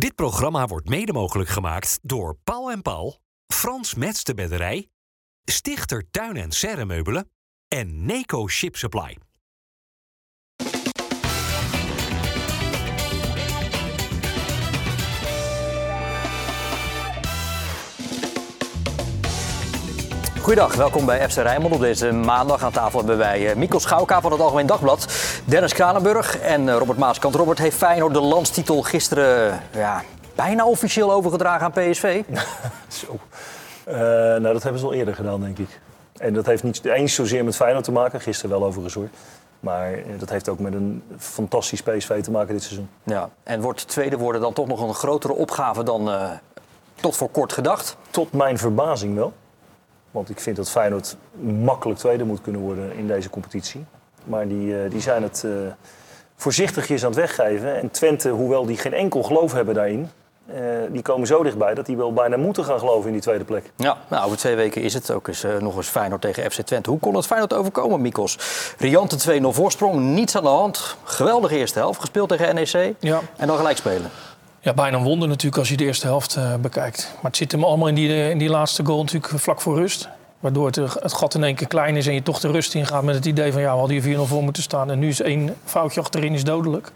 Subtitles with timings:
[0.00, 4.88] Dit programma wordt mede mogelijk gemaakt door Paul en Paul, Frans Mets de Bedderij,
[5.44, 7.30] Stichter Tuin en Serremeubelen
[7.68, 9.16] en Neco Ship Supply.
[20.42, 21.74] Goedendag, welkom bij FC Rijnmond.
[21.74, 25.06] Op deze maandag aan tafel hebben wij eh, Mikkel Schouwka van het Algemeen Dagblad,
[25.44, 27.34] Dennis Kranenburg en eh, Robert Maaskant.
[27.34, 30.02] Robert heeft Feyenoord de landstitel gisteren eh, ja,
[30.34, 32.22] bijna officieel overgedragen aan PSV.
[32.88, 33.18] Zo.
[33.88, 35.80] Uh, nou, dat hebben ze al eerder gedaan, denk ik.
[36.16, 39.08] En dat heeft niet eens zozeer met Feyenoord te maken, gisteren wel overigens hoor.
[39.60, 42.88] Maar dat heeft ook met een fantastisch PSV te maken dit seizoen.
[43.02, 46.30] Ja, en wordt tweede worden dan toch nog een grotere opgave dan uh,
[46.94, 47.96] tot voor kort gedacht?
[48.10, 49.32] Tot mijn verbazing wel.
[50.10, 53.84] Want ik vind dat Feyenoord makkelijk tweede moet kunnen worden in deze competitie.
[54.24, 55.52] Maar die, uh, die zijn het uh,
[56.36, 57.80] voorzichtigjes aan het weggeven.
[57.80, 60.10] En Twente, hoewel die geen enkel geloof hebben daarin...
[60.54, 60.56] Uh,
[60.90, 63.72] die komen zo dichtbij dat die wel bijna moeten gaan geloven in die tweede plek.
[63.76, 66.90] Ja, nou, over twee weken is het ook eens, nog eens Feyenoord tegen FC Twente.
[66.90, 68.38] Hoe kon het Feyenoord overkomen, Mikos?
[68.78, 70.96] Riante 2-0 voorsprong, niets aan de hand.
[71.04, 72.94] Geweldige eerste helft, gespeeld tegen NEC.
[72.98, 73.20] Ja.
[73.36, 74.10] En dan gelijk spelen.
[74.62, 77.10] Ja, bijna een wonder natuurlijk als je de eerste helft uh, bekijkt.
[77.14, 80.08] Maar het zit hem allemaal in die, in die laatste goal natuurlijk vlak voor rust.
[80.40, 83.02] Waardoor het, het, gat in één keer klein is en je toch de rust ingaat
[83.02, 83.60] met het idee van...
[83.60, 86.44] ja, we hadden hier 4-0 voor moeten staan en nu is één foutje achterin is
[86.44, 86.92] dodelijk.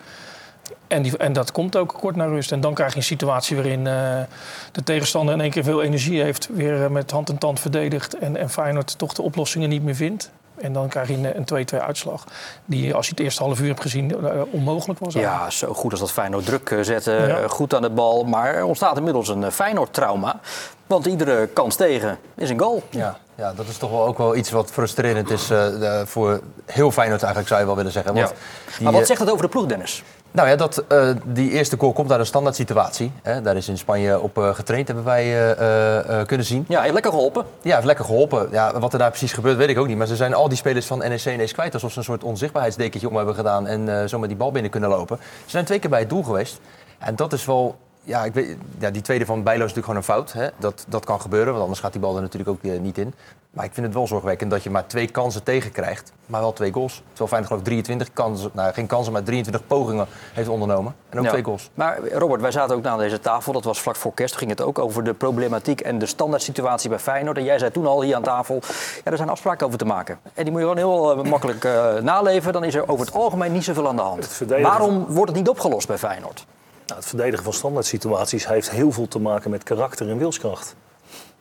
[0.86, 2.52] En, die, en dat komt ook kort naar rust.
[2.52, 6.48] En dan krijg je een situatie waarin de tegenstander in één keer veel energie heeft...
[6.52, 10.30] weer met hand en tand verdedigt en, en Feyenoord toch de oplossingen niet meer vindt.
[10.56, 12.24] En dan krijg je een 2-2 uitslag.
[12.64, 15.14] Die, als je het eerste half uur hebt gezien, uh, onmogelijk was.
[15.14, 17.28] Ja, zo goed als dat Feyenoord druk zetten.
[17.28, 17.48] Ja.
[17.48, 18.24] Goed aan de bal.
[18.24, 20.40] Maar er ontstaat inmiddels een Feyenoord-trauma.
[20.86, 22.82] Want iedere kans tegen is een goal.
[22.90, 26.90] Ja, ja dat is toch wel ook wel iets wat frustrerend is uh, voor heel
[26.90, 28.14] Feyenoord eigenlijk, zou je wel willen zeggen.
[28.14, 28.34] Want ja.
[28.76, 30.02] die, maar wat zegt het over de ploeg, Dennis?
[30.34, 33.12] Nou ja, dat, uh, die eerste goal komt uit een standaard situatie.
[33.22, 33.42] Hè.
[33.42, 36.64] Daar is in Spanje op uh, getraind, hebben wij uh, kunnen zien.
[36.68, 37.44] Ja, heeft lekker geholpen.
[37.62, 38.48] Ja, heeft lekker geholpen.
[38.50, 39.96] Ja, wat er daar precies gebeurt, weet ik ook niet.
[39.96, 41.74] Maar ze zijn al die spelers van NEC ineens kwijt.
[41.74, 44.90] Alsof ze een soort onzichtbaarheidsdekentje om hebben gedaan en zo met die bal binnen kunnen
[44.90, 45.18] lopen.
[45.44, 46.60] Ze zijn twee keer bij het doel geweest.
[46.98, 50.18] En dat is wel ja, ik weet, ja, die tweede van Bijlo is natuurlijk gewoon
[50.18, 50.32] een fout.
[50.32, 50.48] Hè?
[50.58, 53.14] Dat, dat kan gebeuren, want anders gaat die bal er natuurlijk ook uh, niet in.
[53.50, 56.72] Maar ik vind het wel zorgwekkend dat je maar twee kansen tegenkrijgt, maar wel twee
[56.72, 56.94] goals.
[56.94, 60.94] Terwijl Feyenoord geloof ik 23 kansen, nou geen kansen, maar 23 pogingen heeft ondernomen.
[61.08, 61.30] En ook ja.
[61.30, 61.70] twee goals.
[61.74, 64.60] Maar Robert, wij zaten ook aan deze tafel, dat was vlak voor kerst, ging het
[64.60, 67.36] ook over de problematiek en de standaard situatie bij Feyenoord.
[67.36, 68.60] En jij zei toen al hier aan tafel,
[69.04, 70.18] ja, er zijn afspraken over te maken.
[70.34, 73.14] En die moet je gewoon heel uh, makkelijk uh, naleven, dan is er over het
[73.14, 74.42] algemeen niet zoveel aan de hand.
[74.62, 76.46] Waarom wordt het niet opgelost bij Feyenoord?
[76.86, 80.76] Nou, het verdedigen van standaard situaties heeft heel veel te maken met karakter en wilskracht.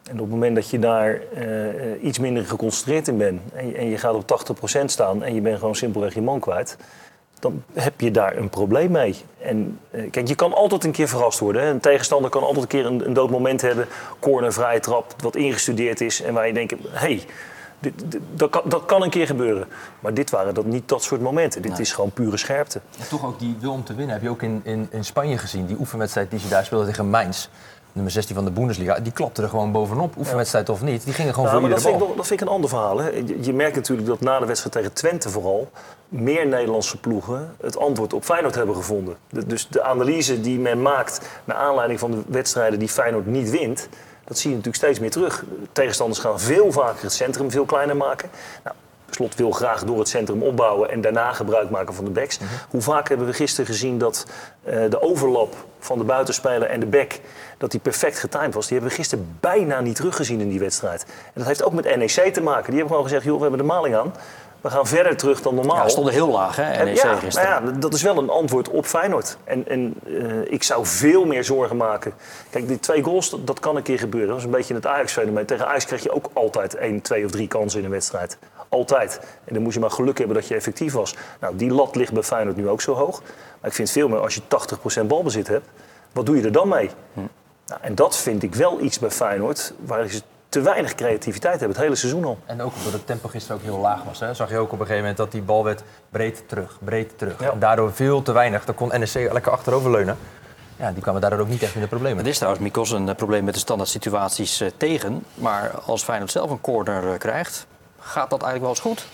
[0.03, 3.75] En op het moment dat je daar uh, iets minder geconcentreerd in bent en je,
[3.75, 6.77] en je gaat op 80% staan en je bent gewoon simpelweg je man kwijt,
[7.39, 9.15] dan heb je daar een probleem mee.
[9.41, 11.63] En uh, kijk, je kan altijd een keer verrast worden.
[11.63, 13.87] Een tegenstander kan altijd een keer een, een dood moment hebben,
[14.19, 17.23] corner, vrije trap, wat ingestudeerd is en waar je denkt, hé, hey,
[17.83, 19.67] dit, dit, dat, kan, dat, kan, een keer gebeuren.
[19.99, 21.61] Maar dit waren dat niet dat soort momenten.
[21.61, 21.81] Dit nee.
[21.81, 22.81] is gewoon pure scherpte.
[22.99, 25.37] En toch ook die wil om te winnen heb je ook in, in, in Spanje
[25.37, 25.65] gezien.
[25.65, 27.47] Die oefenwedstrijd die ze daar speelden tegen Mainz.
[27.93, 28.99] Nummer 16 van de Bundesliga.
[28.99, 30.17] Die klapte er gewoon bovenop.
[30.17, 31.03] Oefenwedstrijd of niet.
[31.03, 32.07] Die gingen gewoon nou, voor maar iedere dat bal.
[32.07, 32.97] vind, ik, dat vind ik een ander verhaal.
[32.97, 33.09] Hè.
[33.09, 35.69] Je, je, merkt natuurlijk dat na de wedstrijd tegen Twente vooral...
[36.09, 39.15] meer Nederlandse ploegen het antwoord op Feyenoord hebben gevonden.
[39.29, 41.21] De, dus de analyse die men maakt...
[41.45, 43.89] naar aanleiding van de wedstrijden die Feyenoord niet wint...
[44.25, 45.43] Dat zie je natuurlijk steeds meer terug.
[45.71, 48.29] Tegenstanders gaan veel vaker het centrum veel kleiner maken.
[48.63, 48.75] Nou,
[49.09, 52.39] Slot wil graag door het centrum opbouwen en daarna gebruik maken van de backs.
[52.39, 52.57] Mm -hmm.
[52.69, 54.25] Hoe vaak hebben we gisteren gezien dat
[54.63, 57.19] uh, de overlap van de buitenspeler en de back...
[57.57, 58.67] dat die perfect getimed was.
[58.67, 61.03] Die hebben we gisteren bijna niet teruggezien in die wedstrijd.
[61.03, 62.65] En dat heeft ook met NEC te maken.
[62.65, 64.13] Die hebben gewoon gezegd, joh, we hebben de maling aan.
[64.63, 65.75] We gaan verder terug dan normaal.
[65.75, 67.49] Ja, we stonden heel laag, hè, NEC ja, gisteren.
[67.49, 69.37] Nou ja, dat is wel een antwoord op Feyenoord.
[69.43, 72.13] En, en uh, ik zou veel meer zorgen maken.
[72.49, 74.29] Kijk, die twee goals, dat, dat kan een keer gebeuren.
[74.29, 75.45] Dat is een beetje het Ajax-fenomeen.
[75.45, 78.37] Tegen Ajax krijg je ook altijd één, twee of drie kansen in een wedstrijd.
[78.69, 79.19] Altijd.
[79.43, 81.15] En dan moet je maar geluk hebben dat je effectief was.
[81.39, 83.21] Nou, die lat ligt bij Feyenoord nu ook zo hoog.
[83.61, 84.41] Maar ik vind veel meer, als je
[85.03, 85.67] 80% balbezit hebt,
[86.11, 86.89] wat doe je er dan mee?
[87.13, 87.19] Hm.
[87.67, 90.21] Nou, en dat vind ik wel iets bij Feyenoord, waar ze
[90.53, 92.37] te weinig creativiteit hebben, het hele seizoen al.
[92.45, 94.19] En ook omdat het tempo gisteren ook heel laag was.
[94.19, 94.33] Hè?
[94.33, 97.39] Zag je ook op een gegeven moment dat die bal werd breed terug, breed terug.
[97.39, 97.51] Ja.
[97.51, 98.65] En daardoor veel te weinig.
[98.65, 100.17] Dan kon NEC lekker achteroverleunen.
[100.75, 102.17] Ja, die kwamen daardoor ook niet echt in de problemen.
[102.17, 105.25] Het is trouwens, Mikos, een uh, probleem met de standaard situaties uh, tegen.
[105.33, 107.65] Maar als Feyenoord zelf een corner uh, krijgt,
[107.99, 109.05] gaat dat eigenlijk wel eens goed?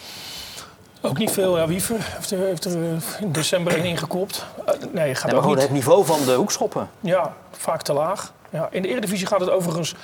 [1.01, 1.57] Ook niet veel.
[1.57, 2.71] Ja, Wiever heeft er, heeft er
[3.19, 4.45] in december één ingekopt.
[4.59, 5.63] Uh, nee, gaat nee, maar ook niet.
[5.63, 6.89] het niveau van de hoekschoppen.
[6.99, 8.31] Ja, vaak te laag.
[8.51, 9.95] Ja, in de Eredivisie gaat het overigens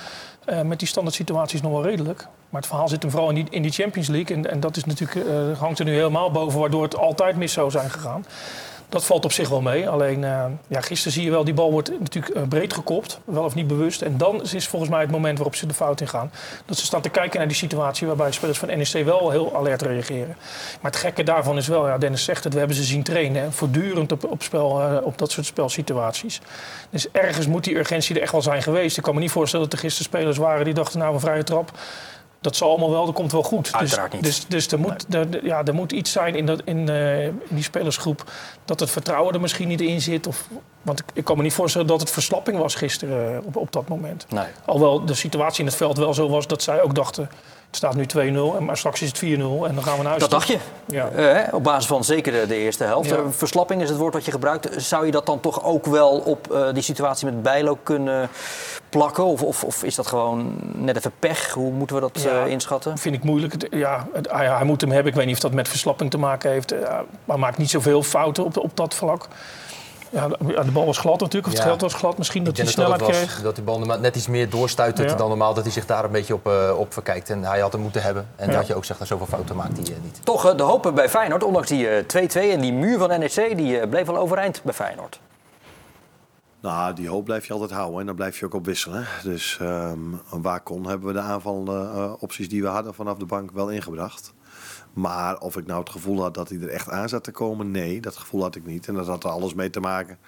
[0.48, 2.26] uh, met die standaard situaties nog wel redelijk.
[2.50, 4.36] Maar het verhaal zit hem vooral in die, in die Champions League.
[4.36, 7.52] En, en dat is natuurlijk, uh, hangt er nu helemaal boven, waardoor het altijd mis
[7.52, 8.24] zou zijn gegaan.
[8.88, 9.88] Dat valt op zich wel mee.
[9.88, 13.20] Alleen uh, ja, gisteren zie je wel, die bal wordt natuurlijk uh, breed gekopt.
[13.24, 14.02] Wel of niet bewust.
[14.02, 16.30] En dan is volgens mij het moment waarop ze de fout in gaan.
[16.66, 19.82] Dat ze staan te kijken naar die situatie waarbij spelers van NEC wel heel alert
[19.82, 20.36] reageren.
[20.80, 23.52] Maar het gekke daarvan is wel, ja, Dennis zegt het, we hebben ze zien trainen.
[23.52, 26.40] Voortdurend op, op, spel, uh, op dat soort spelsituaties.
[26.90, 28.96] Dus ergens moet die urgentie er echt wel zijn geweest.
[28.96, 31.44] Ik kan me niet voorstellen dat er gisteren spelers waren die dachten, nou een vrije
[31.44, 31.72] trap
[32.46, 33.64] dat zal allemaal wel, dat komt wel goed.
[33.64, 34.30] Dus- Uiteraard dus, niet.
[34.30, 37.40] Dus, dus er, moet, er, ja, er moet iets zijn in, dat, in, uh, in,
[37.48, 38.30] die spelersgroep
[38.64, 40.26] dat het vertrouwen er misschien niet in zit.
[40.26, 40.48] Of,
[40.82, 43.72] want ik, ik kan me niet voorstellen dat het verslapping was gisteren uh, op, op
[43.72, 44.26] dat moment.
[44.28, 44.46] Nee.
[44.64, 47.30] Alhoewel de situatie in het veld wel zo was dat zij ook dachten...
[47.80, 49.38] het staat nu 2-0, maar straks is het 4-0 en
[49.74, 50.20] dan gaan we naar huis.
[50.20, 50.58] Dat dacht je?
[50.86, 51.10] Ja.
[51.16, 53.10] Uh, op basis van zeker de, de eerste helft.
[53.10, 53.30] Ja.
[53.30, 54.68] Verslapping is het woord wat je gebruikt.
[54.82, 58.28] Zou je dat dan toch ook wel op uh, die situatie met Bijlo kunnen
[58.88, 59.24] plakken?
[59.24, 61.50] Of, of, of, is dat gewoon net even pech?
[61.50, 62.98] Hoe moeten we dat Ja, uh, inschatten?
[62.98, 63.66] vind ik moeilijk.
[63.70, 65.10] Ja, het, hij, hij, moet hem hebben.
[65.12, 66.70] Ik weet niet of dat met verslapping te maken heeft.
[66.80, 69.28] Maar hij maakt niet zoveel fouten op, op dat vlak.
[70.10, 70.28] Ja,
[70.62, 71.68] de, bal was glad natuurlijk, of het Ja.
[71.68, 72.18] geld was glad.
[72.18, 73.42] Misschien dat hij denk dat, snelheid het was, kreeg.
[73.44, 75.16] dat die bal net iets meer doorstuiterde Ja.
[75.16, 75.54] dan normaal.
[75.54, 77.30] Dat hij zich daar een beetje op, eh, op verkijkt.
[77.30, 78.28] En hij had hem moeten hebben.
[78.36, 78.56] En Ja.
[78.56, 80.20] dat je ook zegt, dat zoveel fouten maakt hij eh, niet.
[80.24, 83.56] Toch uh, de hoop bij Feyenoord, ondanks die uh, 2-2 en die muur van NEC,
[83.56, 85.20] die uh, bleef wel overeind bij Feyenoord.
[86.60, 89.06] Nou, die hoop blijf je altijd houden en dan blijf je ook op wisselen.
[89.22, 89.98] Dus ehm,
[90.30, 93.68] waar kon hebben we de aanvallende uh, opties die we hadden vanaf de bank wel
[93.68, 94.32] ingebracht.
[94.96, 97.70] Maar of ik nou het gevoel had dat hij er echt aan zat te komen,
[97.70, 98.88] nee, dat gevoel had ik niet.
[98.88, 100.18] En dat had er alles mee te maken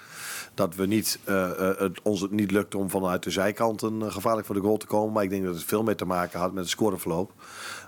[0.54, 4.12] dat we niet, uh, uh, het, ons het niet lukte om vanuit de zijkanten uh,
[4.12, 5.12] gevaarlijk voor de goal te komen.
[5.12, 7.32] Maar ik denk dat het veel meer te maken had met het scoreverloop.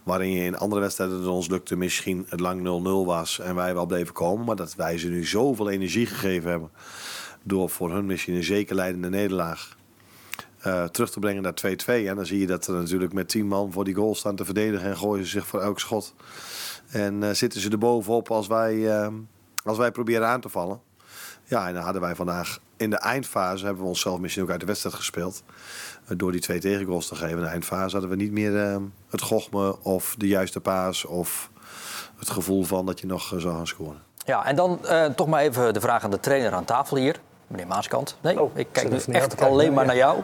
[0.04, 3.74] Waarin je in andere wedstrijden het ons lukte misschien het lang 0-0 was en wij
[3.74, 4.46] wel bleven komen.
[4.46, 6.70] Maar dat wij ze nu zoveel energie gegeven hebben
[7.42, 9.76] door voor hun misschien een zeker leidende nederlaag
[10.90, 12.06] terug te brengen naar 2-2.
[12.06, 14.44] En dan zie je dat er natuurlijk met 10 man voor die goal staan te
[14.44, 16.14] verdedigen en gooien ze zich voor elk schot.
[16.90, 19.08] En uh, zitten ze er bovenop als wij, uh,
[19.64, 20.80] als wij proberen aan te vallen.
[21.44, 24.60] Ja, en dan hadden wij vandaag in de eindfase, hebben we onszelf misschien ook uit
[24.60, 25.42] de wedstrijd gespeeld.
[26.08, 28.76] Uh, door die twee tegengoals te geven in de eindfase hadden we niet meer uh,
[29.08, 31.50] het gochme of de juiste paas of
[32.16, 34.02] het gevoel van dat je nog uh, zou gaan scoren.
[34.24, 34.80] Ja, en dan
[35.16, 37.20] toch maar even de vraag aan de trainer aan tafel hier.
[37.50, 38.16] Meneer Maaskant.
[38.20, 39.46] Nee, Oh, ik kijk nu echt kijken.
[39.46, 39.88] alleen maar Ja.
[39.88, 40.18] naar jou.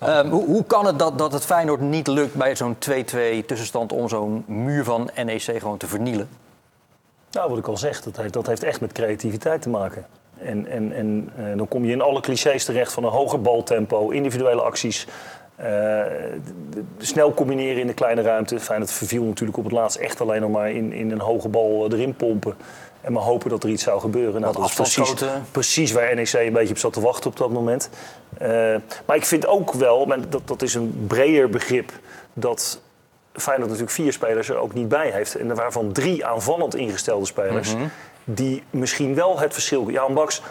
[0.00, 0.18] Ja.
[0.18, 3.92] Um, hoe, hoe kan het dat, dat het Feyenoord niet lukt bij zo'n 2-2 tussenstand...
[3.92, 6.28] om zo'n muur van NEC gewoon te vernielen?
[7.30, 10.06] Nou, wat ik al zeg, dat heeft, dat heeft echt met creativiteit te maken.
[10.38, 14.08] En, en, en uh, dan kom je in alle clichés terecht van een hoger baltempo,
[14.10, 15.06] individuele acties.
[15.60, 16.40] Uh, de,
[16.70, 18.60] de, snel combineren in de kleine ruimte.
[18.60, 21.86] Feyenoord verviel natuurlijk op het laatst echt alleen nog maar in, in een hoge bal
[21.86, 22.54] uh, erin pompen.
[23.00, 24.40] En maar hopen dat er iets zou gebeuren.
[24.40, 25.14] Nou, dat is precies,
[25.50, 27.90] precies waar NEC een beetje op zat te wachten op dat moment.
[28.42, 28.48] Uh,
[29.04, 31.92] maar ik vind ook wel, maar dat, dat is een breder begrip,
[32.32, 32.80] dat
[33.32, 35.34] Feyenoord natuurlijk vier spelers er ook niet bij heeft.
[35.34, 37.74] En waarvan drie aanvallend ingestelde spelers.
[37.74, 37.90] Mm -hmm.
[38.24, 39.90] Die misschien wel het verschil...
[39.90, 40.42] Jan Baks,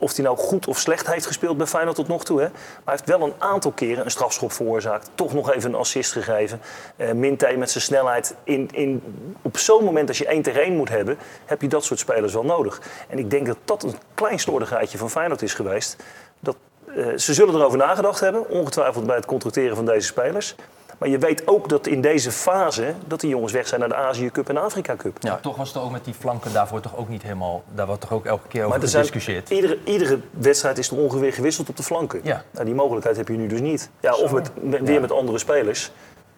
[0.00, 2.40] of hij nou goed of slecht heeft gespeeld bij Feyenoord tot nog toe.
[2.40, 2.48] Hè?
[2.48, 5.10] Maar hij heeft wel een aantal keren een strafschop veroorzaakt.
[5.14, 6.60] Toch nog even een assist gegeven.
[6.96, 7.10] Uh,
[7.56, 8.34] met zijn snelheid.
[8.44, 9.02] In, in,
[9.42, 11.18] op zo'n moment als je één één moet hebben...
[11.44, 12.80] heb je dat soort spelers wel nodig.
[13.08, 15.96] En ik denk dat dat een klein slordigheidje van Feyenoord is geweest.
[16.40, 16.56] Dat,
[16.86, 18.48] uh, ze zullen erover nagedacht hebben.
[18.48, 20.54] Ongetwijfeld bij het contracteren van deze spelers.
[21.00, 23.94] Maar je weet ook dat in deze fase dat die jongens weg zijn naar de
[23.94, 25.16] Azië Cup en de Afrika Cup.
[25.20, 25.36] Ja.
[25.36, 27.62] Toch was het ook met die flanken daarvoor toch ook niet helemaal.
[27.74, 29.48] Daar wordt toch ook elke keer over maar er gediscussieerd.
[29.48, 32.20] Zijn, iedere, iedere wedstrijd is er ongeveer gewisseld op de flanken.
[32.22, 32.44] Ja.
[32.50, 33.90] Nou, die mogelijkheid heb je nu dus niet.
[34.00, 35.90] Ja, of met, met, weer met andere spelers.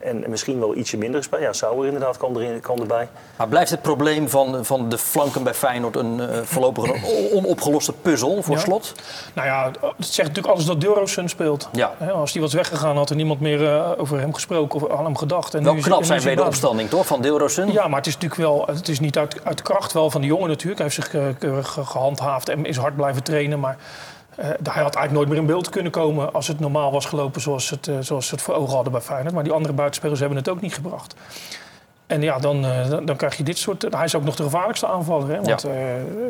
[0.02, 1.46] En, en misschien wel ietsje minder spelers.
[1.46, 3.08] Ja, Sauer inderdaad kan, erin, kan erbij.
[3.36, 7.02] Maar blijft het probleem van, van de flanken bij Feyenoord een uh, voorlopig een
[7.36, 8.60] onopgeloste puzzel voor ja.
[8.60, 8.92] slot?
[9.34, 11.68] Nou ja, het zegt natuurlijk alles dat Deurosson speelt.
[11.72, 11.94] Ja.
[11.98, 15.04] He, als die was weggegaan, had er niemand meer uh, over hem gesproken of aan
[15.04, 15.54] hem gedacht.
[15.54, 17.72] En wel nu knap is, zijn wederopstanding, toch, van Deurosson?
[17.72, 20.26] Ja, maar het is natuurlijk wel, het is niet uit, uit kracht wel van de
[20.26, 20.80] jongen natuurlijk.
[20.80, 23.76] Hij heeft zich keurig gehandhaafd en is hard blijven trainen, maar...
[24.38, 27.40] Uh, hij had eigenlijk nooit meer in beeld kunnen komen als het normaal was gelopen
[27.40, 29.34] zoals, het, uh, zoals ze het voor ogen hadden bij Feyenoord.
[29.34, 31.14] Maar die andere buitenspelers hebben het ook niet gebracht.
[32.06, 33.86] En ja, dan, uh, dan, dan, krijg je dit soort...
[33.90, 35.28] Hij is ook nog de gevaarlijkste aanvaller.
[35.28, 35.40] Hè?
[35.42, 35.70] Want ja.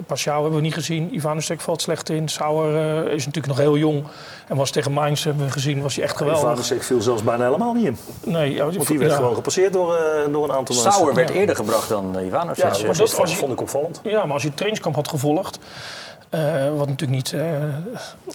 [0.07, 1.15] Pashao hebben we niet gezien.
[1.15, 2.29] Ivanusek valt slecht in.
[2.29, 4.05] Sauer is natuurlijk nog heel jong.
[4.49, 6.43] En was tegen Mainz, hebben we gezien, was hij echt geweldig.
[6.43, 7.97] Ivanusek viel zelfs bijna helemaal niet in.
[8.25, 8.55] Nee.
[8.55, 9.17] Ja, Want die werd ja.
[9.17, 9.99] gewoon gepasseerd door,
[10.31, 10.93] door een aantal mensen.
[10.93, 12.65] Sauer werd eerder gebracht dan Ivanusek.
[12.65, 14.01] Ja, dat, was, dat vond ik opvallend.
[14.03, 15.59] Ja, maar als je het trainingskamp had gevolgd...
[16.35, 17.31] Uh, wat natuurlijk niet.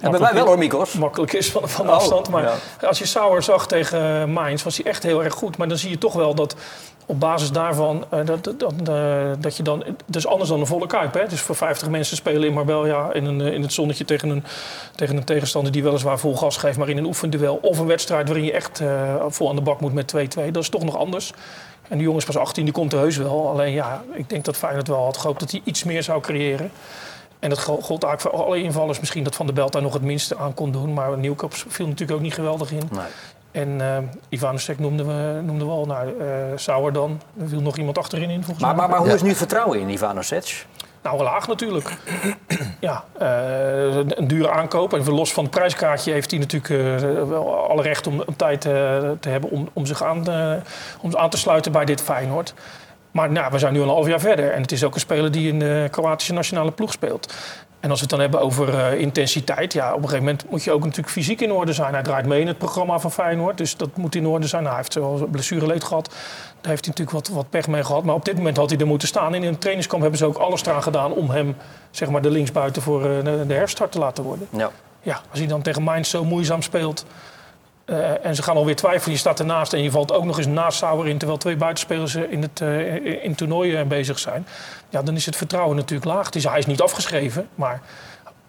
[0.02, 0.94] Hebben wij wel hoor, Mikos.
[0.94, 2.30] Makkelijk is van, van afstand.
[2.30, 2.88] Maar ja.
[2.88, 5.58] als je Sauer zag tegen Mainz, was hij echt heel erg goed.
[5.58, 6.56] Maar dan zie je toch wel dat
[7.06, 8.06] op basis daarvan.
[8.14, 8.74] Uh, dat, dat,
[9.42, 9.84] dat je dan.
[10.12, 11.14] Is anders dan een volle kuip.
[11.14, 11.28] Hè?
[11.28, 14.44] Dus voor 50 mensen spelen in Marbella in, een, in het zonnetje tegen een,
[14.96, 17.60] tegen een tegenstander die weliswaar vol gas geeft, maar in een oefenduel.
[17.62, 18.82] Of een wedstrijd waarin je echt
[19.30, 20.52] vol aan de bak moet met 2-2.
[20.52, 21.34] Dat is toch nog anders.
[21.88, 23.50] En die jongens pas 18, die komt er heus wel.
[23.50, 26.72] Alleen ja, ik denk dat Feyenoord wel had gehoopt dat hij iets meer zou creëren.
[27.40, 29.00] En dat gold eigenlijk voor alle invallers.
[29.00, 30.94] Misschien dat Van der Belt daar nog het minste aan kon doen.
[30.94, 32.90] Maar Nieuwkoop viel natuurlijk ook niet geweldig in.
[32.92, 33.06] Nee.
[33.52, 33.98] En uh,
[34.30, 35.86] Ivanusek noemden we, noemden we al.
[35.86, 36.26] Nou, uh,
[36.56, 37.22] Sauer dan.
[37.40, 38.88] Er viel nog iemand achterin in volgens maar, mij.
[38.88, 40.66] Maar, maar hoe is nu het vertrouwen in Ivanusek?
[41.02, 41.98] Nou, laag natuurlijk.
[42.80, 44.94] ja, uh, een dure aankoop.
[44.94, 48.66] En los van het prijskaartje heeft hij natuurlijk uh, wel alle recht om, om tijd
[48.66, 48.72] uh,
[49.20, 50.26] te hebben om, om zich aan,
[51.02, 52.54] om aan te sluiten bij dit Feyenoord.
[53.18, 54.52] Maar nou, we zijn nu al een half jaar verder.
[54.52, 57.34] En het is ook een speler die in de Kroatische nationale ploeg speelt.
[57.80, 60.64] En als we het dan hebben over uh, intensiteit, ja, op een gegeven moment moet
[60.64, 61.94] je ook natuurlijk fysiek in orde zijn.
[61.94, 64.64] Hij draait mee in het programma van Feyenoord, dus dat moet in orde zijn.
[64.64, 66.06] Nou, hij heeft wel blessureleed gehad,
[66.62, 68.04] daar heeft hij natuurlijk wat, wat pech mee gehad.
[68.04, 69.34] Maar op dit moment had hij er moeten staan.
[69.34, 71.56] In een trainingskamp hebben ze ook alles eraan gedaan om hem,
[71.92, 74.48] zeg maar, de linksbuiten voor uh, de, de herstart te laten worden.
[74.50, 74.72] Ja.
[75.02, 77.06] Ja, als hij dan tegen Mainz zo moeizaam speelt,
[77.90, 79.14] uh, en ze gaan alweer twijfelen.
[79.14, 81.18] Je staat ernaast en je valt ook nog eens naast Sauer in...
[81.18, 84.48] terwijl twee buitenspelers in het, uh, in toernooi bezig zijn.
[84.90, 86.26] Ja, dan is het vertrouwen natuurlijk laag.
[86.26, 87.82] Het is, hij is niet afgeschreven, maar...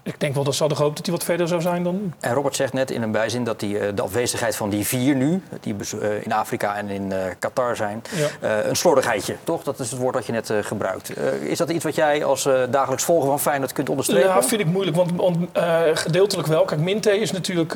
[0.09, 2.11] Ik denk wel dat ze hadden gehoopt dat hij wat verder zou zijn dan nu.
[2.21, 5.15] En Robert zegt net in een bijzin dat die, uh, de afwezigheid van die vier
[5.17, 5.43] nu...
[5.61, 8.03] die uh, in Afrika en in uh, Qatar zijn,
[8.41, 8.63] ja.
[8.63, 9.63] een slordigheidje, toch?
[9.63, 11.13] Dat is het woord dat je net gebruikt.
[11.41, 14.29] is dat iets wat jij als dagelijks volger van Feyenoord kunt onderstrepen?
[14.29, 15.37] Ja, vind ik moeilijk, want, want
[15.99, 16.65] gedeeltelijk wel.
[16.65, 17.75] Kijk, Minte is natuurlijk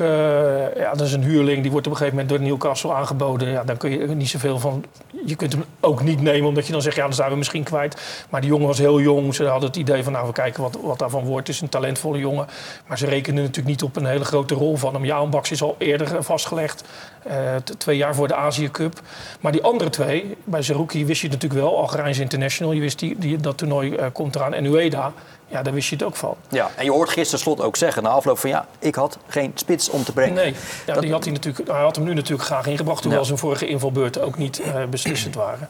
[0.75, 1.61] ja, dat is een huurling.
[1.61, 3.49] Die wordt op een gegeven moment door Newcastle aangeboden.
[3.49, 4.85] Ja, dan kun je niet zoveel van...
[5.25, 6.95] Je kunt hem ook niet nemen, omdat je dan zegt...
[6.95, 8.01] ja, dan zijn we misschien kwijt.
[8.29, 9.35] Maar die jongen was heel jong.
[9.35, 11.47] Ze hadden het idee van, nou, we kijken wat, wat daarvan wordt.
[11.47, 12.47] Het is een talentvolle jongen.
[12.87, 15.05] Maar ze rekenen natuurlijk niet op een hele grote rol van hem.
[15.05, 16.83] Jaan Baks is al eerder vastgelegd.
[17.27, 19.01] Uh, twee jaar voor de Azië Cup.
[19.39, 21.77] Maar die andere twee, bij Zerouki wist je natuurlijk wel.
[21.77, 24.53] Algerijns International, je wist die, die, dat toernooi uh, komt eraan.
[24.53, 25.13] En Ueda,
[25.47, 26.35] ja, daar wist je het ook van.
[26.49, 28.49] Ja, en je hoort gisteren Slot ook zeggen na afloop van...
[28.49, 30.33] ja, ik had geen spits om te brengen.
[30.33, 31.03] Nee, ja, dat...
[31.03, 33.01] die had hij, natuurlijk, hij had hem nu natuurlijk graag ingebracht...
[33.03, 33.25] hoewel ja.
[33.25, 35.69] zijn vorige invalbeurten ook niet uh, beslissend waren.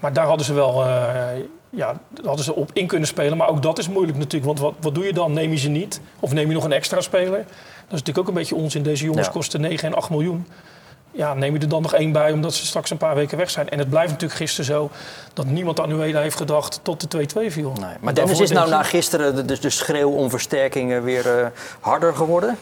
[0.00, 0.84] Maar daar hadden ze wel
[1.70, 3.36] ja, hadden ze op in kunnen spelen.
[3.36, 4.44] Maar ook dat is moeilijk natuurlijk.
[4.44, 5.32] Want wat, wat doe je dan?
[5.32, 6.00] Neem je ze niet?
[6.20, 7.38] Of neem je nog een extra speler?
[7.38, 8.82] Dat is natuurlijk ook een beetje onzin.
[8.82, 9.32] Deze jongens ja.
[9.32, 10.46] kosten 9 en 8 miljoen.
[11.12, 13.50] Ja, neem je er dan nog één bij omdat ze straks een paar weken weg
[13.50, 13.68] zijn.
[13.68, 14.90] En het blijft natuurlijk gisteren zo
[15.32, 17.72] dat niemand aan Ueda heeft gedacht tot de 2-2 viel.
[17.80, 21.46] Nee, maar Dennis is nou na gisteren de, de, de schreeuw om versterkingen weer uh,
[21.80, 22.58] harder geworden?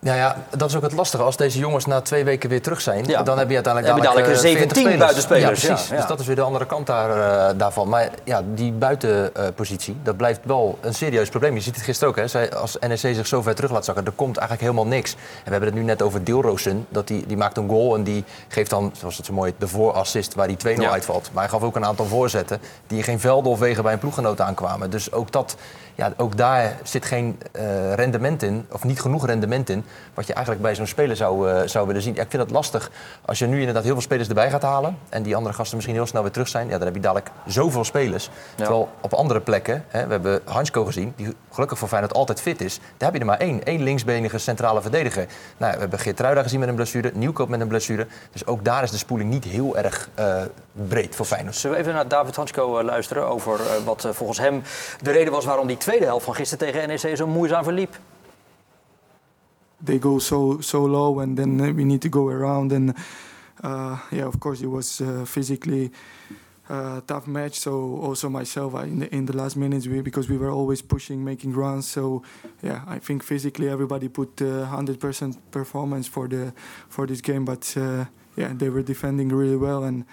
[0.00, 1.22] Ja, ja, dat is ook het lastige.
[1.22, 3.22] Als deze jongens na twee weken weer terug zijn, ja.
[3.22, 5.62] dan heb je uiteindelijk heb je dadelijk uh, 17 buitenspelers.
[5.62, 5.88] Ja, precies.
[5.88, 7.88] Ja, dus dat is weer de andere kant daar, uh, daarvan.
[7.88, 11.54] Maar ja, die buitenpositie, uh, dat blijft wel een serieus probleem.
[11.54, 12.28] Je ziet het gisteren ook, hè.
[12.28, 15.12] Zij, als NEC zich zo ver terug laat zakken, er komt eigenlijk helemaal niks.
[15.12, 16.86] En we hebben het nu net over Deelroosen.
[16.88, 19.68] Dat die, die maakt een goal en die geeft dan, zoals het zo mooi de
[19.68, 21.30] voorassist waar die 2-0 uitvalt.
[21.32, 23.98] Maar hij gaf ook een aantal voorzetten die in geen velden of wegen bij een
[23.98, 24.90] ploeggenoot aankwamen.
[24.90, 25.56] Dus ook dat
[25.98, 30.32] ja, ook daar zit geen uh, rendement in, of niet genoeg rendement in, wat je
[30.32, 32.14] eigenlijk bij zo'n speler zou, uh, zou willen zien.
[32.14, 32.90] Ja, ik vind het lastig
[33.24, 35.96] als je nu inderdaad heel veel spelers erbij gaat halen en die andere gasten misschien
[35.96, 36.68] heel snel weer terug zijn.
[36.68, 38.24] Ja, dan heb je dadelijk zoveel spelers.
[38.24, 38.30] Ja.
[38.56, 42.60] Terwijl op andere plekken, hè, we hebben Hansko gezien, die gelukkig voor Feyenoord altijd fit
[42.60, 42.78] is.
[42.78, 45.26] Daar heb je er maar één, één linksbenige centrale verdediger.
[45.56, 48.06] Nou, we hebben Geertruida gezien met een blessure, Nieuwkoop met een blessure.
[48.32, 51.56] Dus ook daar is de spoeling niet heel erg uh, breed voor Feyenoord.
[51.56, 54.62] Zullen we even naar David Hansko luisteren over wat volgens hem
[55.02, 57.98] de reden was waarom die tweede helft van gisteren tegen NEC zo moeizaam verliep?
[59.84, 62.92] They go so so low and then we need to go around and
[63.64, 65.90] uh, yeah, of course it was uh, physically
[66.68, 67.54] uh, tough match.
[67.54, 70.82] So also myself I, in the in the last minutes we because we were always
[70.82, 71.90] pushing, making runs.
[71.90, 72.22] So
[72.60, 74.40] yeah, I think physically everybody put
[74.70, 76.52] hundred percent performance for the
[76.88, 77.76] for this game, but
[78.36, 80.04] yeah, they were defending really well and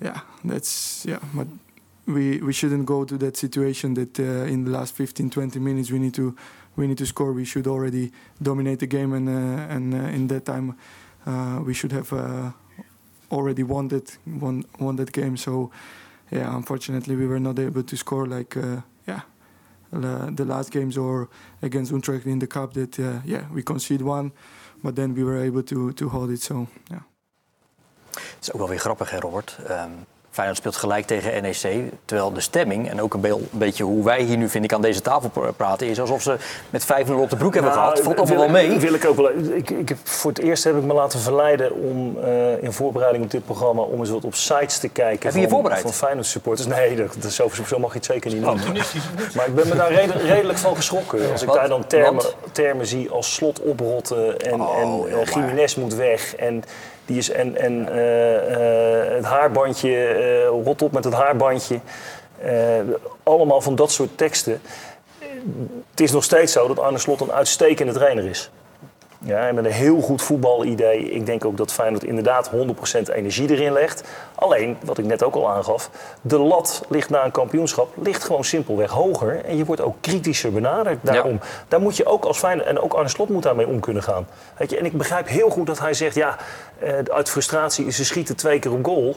[0.00, 1.46] yeah, that's yeah, but
[2.06, 5.90] we we shouldn't go to that situation that uh, in the last 15 20 minutes
[5.90, 6.34] we need to
[6.76, 7.32] we need to score.
[7.32, 8.10] We should already
[8.42, 10.76] dominate the game and uh, and uh, in that time
[11.64, 12.12] we should have
[13.30, 15.36] already won that won, won that game.
[15.36, 15.70] So
[16.30, 18.56] yeah unfortunately we were not able to score like
[19.06, 19.20] yeah
[19.92, 21.28] the last games or
[21.62, 24.32] against Utrecht in the cup that yeah we concede one
[24.84, 26.42] but then we were able to to hold it.
[26.42, 27.02] So yeah.
[28.40, 29.58] Is ook wel weer grappig, hè, Robert?
[29.70, 31.92] Um, Feyenoord speelt gelijk tegen NEC.
[32.04, 34.82] Terwijl de stemming en ook een, be beetje hoe wij hier nu, vind ik, aan
[34.82, 35.86] deze tafel praten...
[35.86, 36.36] is alsof ze
[36.70, 38.00] met 5-0 op de broek hebben Nou, gehad.
[38.00, 38.78] Valt allemaal wel mee.
[38.78, 41.74] Wil ik, ook wel, ik, ik heb, voor het eerst heb ik me laten verleiden
[41.74, 43.82] om uh, in voorbereiding op dit programma...
[43.82, 45.82] om eens wat op sites te kijken Heb je je van, voorbereid?
[45.82, 46.68] van Feyenoord supporters.
[46.68, 48.64] Nee, dat, dat, zo, zo mag je het zeker niet noemen.
[49.34, 51.30] Maar ik ben me daar redelijk, redelijk van geschrokken.
[51.32, 51.56] Als ik Wat?
[51.56, 55.24] daar dan termen, termen zie als slot oprotten en, Oh, en uh.
[55.24, 56.36] Jiménez moet weg...
[56.36, 56.64] En,
[57.04, 61.80] die is en, en eh, eh, het haarbandje, eh, rot op met het haarbandje.
[63.22, 64.60] Allemaal van dat soort teksten.
[65.90, 68.50] Het is nog steeds zo dat Arne Slot een uitstekende trainer is.
[69.26, 71.10] Ja, en met een heel goed voetbalidee.
[71.10, 72.54] Ik denk ook dat Feyenoord inderdaad 100%
[73.12, 74.04] energie erin legt.
[74.34, 75.90] Alleen, wat ik net ook al aangaf,
[76.20, 79.44] de lat ligt na een kampioenschap ligt gewoon simpelweg hoger.
[79.44, 81.40] En je wordt ook kritischer benaderd daarom.
[81.68, 84.26] Daar moet je ook als Feyenoord, en ook Arne Slot moet daarmee om kunnen gaan.
[84.56, 86.36] Weet je, en ik begrijp heel goed dat hij zegt, ja,
[86.78, 89.16] eh, uit frustratie ze schieten twee keer op goal.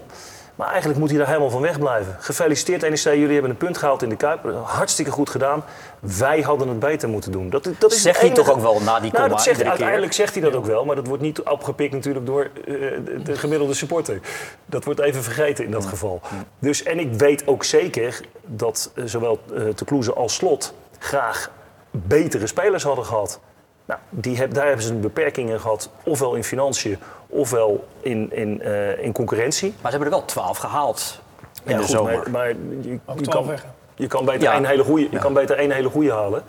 [0.58, 2.16] Maar eigenlijk moet hij daar helemaal van wegblijven.
[2.20, 4.54] Gefeliciteerd NEC, jullie hebben een punt gehaald in de Kuip.
[4.64, 5.64] Hartstikke goed gedaan.
[6.00, 7.50] Wij hadden het beter moeten doen.
[7.50, 9.58] Dat, dat is Zegt hij toch ook wel na die nou, komma dat zegt, iedere
[9.58, 9.70] keer?
[9.70, 12.74] Uiteindelijk zegt hij dat ook wel, maar dat wordt niet opgepikt natuurlijk door eh,
[13.06, 14.20] de, de gemiddelde supporter.
[14.66, 16.22] Dat wordt even vergeten in dat geval.
[16.60, 21.52] Dus, en ik weet ook zeker dat eh, zowel uh, Te Kloeze als Slot graag
[21.92, 23.40] betere spelers hadden gehad.
[23.88, 28.32] Nou, die heb, daar hebben ze een beperking in gehad, ofwel in financiën, ofwel in,
[28.34, 29.70] in, eh, in concurrentie.
[29.82, 31.22] Maar ze hebben er wel 12 gehaald
[31.64, 32.14] in Ja, de goed, zomer.
[32.14, 32.48] Maar, maar
[32.82, 33.56] je, Ook je, 12 kan,
[33.96, 34.54] je kan beter Ja.
[34.54, 36.44] één hele goede, je kan beter één hele goede halen.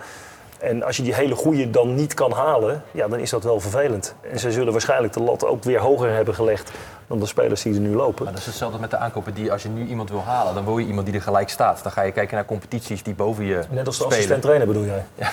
[0.59, 3.61] En als je die hele goede dan niet kan halen, ja, dan is dat wel
[3.61, 4.15] vervelend.
[4.31, 6.71] En ze zullen waarschijnlijk de lat ook weer hoger hebben gelegd
[7.07, 8.23] dan de spelers die er nu lopen.
[8.25, 10.65] Maar dat is hetzelfde met de aankopen die als je nu iemand wil halen, dan
[10.65, 11.83] wil je iemand die er gelijk staat.
[11.83, 14.09] Dan ga je kijken naar competities die boven je Net als de spelen.
[14.13, 15.05] assistent trainer bedoel jij?
[15.15, 15.31] Ja.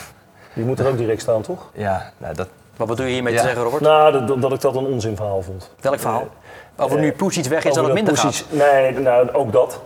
[0.55, 1.69] Die moet er ook direct staan, toch?
[1.74, 2.47] Ja, nou, dat,
[2.77, 3.39] Wat bedoel je hiermee Ja.
[3.39, 3.81] te zeggen, Robert?
[3.83, 5.71] Nou, dat, dat ik dat een onzinverhaal vond.
[5.81, 6.27] Welk verhaal?
[6.77, 8.71] Over nu Poesic weg is, dat het minder Pusic- gaat.
[8.71, 9.81] Nee, nou, ook dat.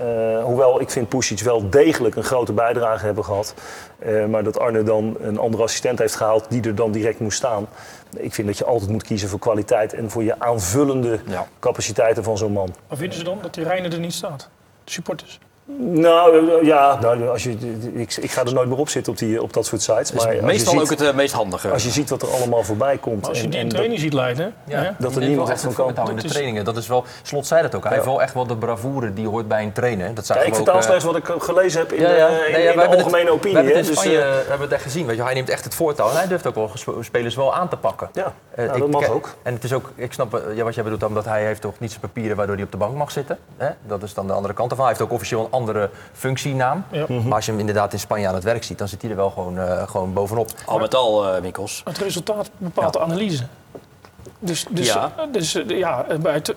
[0.00, 3.54] Eh, hoewel ik vind Pusic wel degelijk een grote bijdrage hebben gehad.
[3.98, 7.36] Eh, maar dat Arne dan een andere assistent heeft gehaald die er dan direct moest
[7.36, 7.66] staan.
[8.16, 11.46] Ik vind dat je altijd moet kiezen voor kwaliteit en voor je aanvullende Ja.
[11.58, 12.74] capaciteiten van zo'n man.
[12.88, 14.48] Maar vinden ze dan dat die Reiner er niet staat?
[14.84, 15.38] De supporters.
[15.76, 17.50] Nou eh, ja, nou, als je,
[17.94, 20.12] ik, ik ga er nooit meer op zitten op, die, op dat soort sites.
[20.12, 21.70] Maar meestal ziet, ook het eh, meest handige.
[21.70, 23.20] als je ziet wat er allemaal voorbij komt.
[23.20, 25.60] Maar als je en- die en dat- training ziet leiden, ja, dat er niemand echt
[25.60, 26.08] van kan.
[26.10, 26.64] in de trainingen.
[26.64, 27.82] Dat is wel, Slot zei dat ook.
[27.84, 30.14] Hij heeft wel echt wel de bravoure die hoort bij een trainer.
[30.14, 32.28] Dat Kijk, ik vertaal eh, slechts wat ik gelezen heb in, Ja, ja.
[32.28, 33.56] de, in, Nee, ja, in wij de het- algemene opinie.
[33.56, 33.88] We hebben hè.
[33.88, 35.06] het in Dus, eh, we hebben het echt gezien.
[35.06, 36.10] Weet je, hij neemt echt het voortouw.
[36.10, 36.70] En hij durft ook wel
[37.00, 38.08] spelers wel aan te pakken.
[38.12, 39.34] Ja, Eh, nou, dat mag ook.
[39.42, 41.78] En het is ook, ik snap eh, ja, wat jij bedoelt, omdat hij heeft toch
[41.78, 43.38] niet zijn papieren waardoor hij op de bank mag zitten.
[43.56, 43.68] Hè?
[43.86, 44.86] Dat is dan de andere kant ervan.
[44.86, 46.84] Hij heeft ook officieel een andere functienaam.
[46.90, 47.04] Ja.
[47.08, 49.16] Maar als je hem inderdaad in Spanje aan het werk ziet, dan zit hij er
[49.16, 50.50] wel gewoon, eh, gewoon bovenop.
[50.64, 51.82] Al met al, eh Mikkels.
[51.84, 53.44] Het resultaat bepaalt de analyse.
[54.38, 55.12] Dus, dus, Ja.
[55.16, 56.54] eh, dus ja, bij het,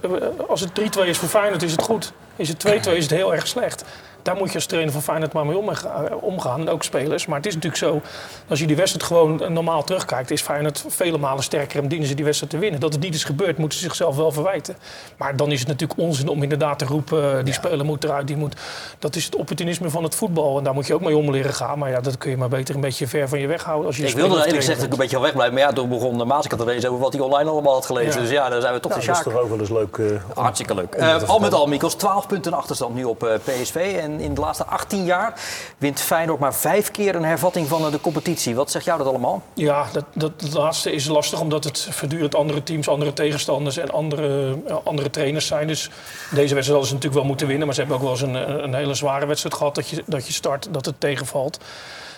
[0.47, 2.13] als het 3-2 is voor Feyenoord is het goed.
[2.35, 3.83] Is het 2-2 is het heel erg slecht.
[4.21, 5.83] Daar moet je als trainer van Feyenoord maar mee eh,
[6.21, 6.59] omgaan.
[6.59, 7.25] En ook spelers.
[7.25, 8.01] Maar het is natuurlijk zo,
[8.47, 10.31] als je die wedstrijd gewoon eh, normaal terugkijkt...
[10.31, 12.79] is Feyenoord vele malen sterker en dienen ze die wedstrijd te winnen.
[12.79, 14.75] Dat het niet is gebeurd, moeten ze zichzelf wel verwijten.
[15.17, 17.37] Maar dan is het natuurlijk onzin om inderdaad te roepen...
[17.37, 18.55] eh, die speler moet eruit, die moet...
[18.99, 20.57] Dat is het opportunisme van het voetbal.
[20.57, 21.79] En daar moet je ook mee om leren gaan.
[21.79, 23.87] Maar ja, dat kun je maar beter een beetje ver van je weghouden.
[23.87, 25.53] Als je Ik wilde er eerlijk gezegd ook een beetje al wegblijven.
[25.53, 28.13] Maar ja, toen begon de Maaske te lezen over wat hij online allemaal had gelezen.
[28.13, 28.19] Ja.
[28.21, 29.97] Dus ja, daar zijn we toch Nou, de dat is toch ook wel eens leuk.
[29.97, 30.05] eh,
[30.35, 30.97] Hartstikke leuk.
[30.99, 33.97] dat Eh, al met al, Mikkels, 12 punten achterstand nu op eh, PSV.
[34.01, 35.33] En in de laatste 18 jaar
[35.77, 38.55] wint Feyenoord maar vijf keer een hervatting van eh, de competitie.
[38.55, 39.41] Wat zegt jou dat allemaal?
[39.53, 44.57] Ja, dat, dat, laatste is lastig omdat het voortdurend andere teams, andere tegenstanders en andere,
[44.67, 45.67] ja, andere trainers zijn.
[45.67, 45.89] Dus
[46.29, 47.65] deze wedstrijd hadden ze natuurlijk wel moeten winnen.
[47.65, 50.27] Maar ze hebben ook wel eens een, een hele zware wedstrijd gehad dat je, dat
[50.27, 51.59] je start, dat het tegenvalt.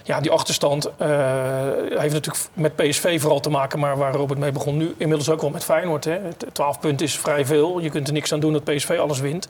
[0.03, 1.09] Ja, die achterstand eh,
[1.89, 5.41] heeft natuurlijk met PSV vooral te maken, maar waar Robert mee begon nu inmiddels ook
[5.41, 6.05] wel met Feyenoord.
[6.05, 6.19] Hè.
[6.53, 7.79] 12 punten is vrij veel.
[7.79, 9.47] Je kunt er niks aan doen dat PSV alles wint.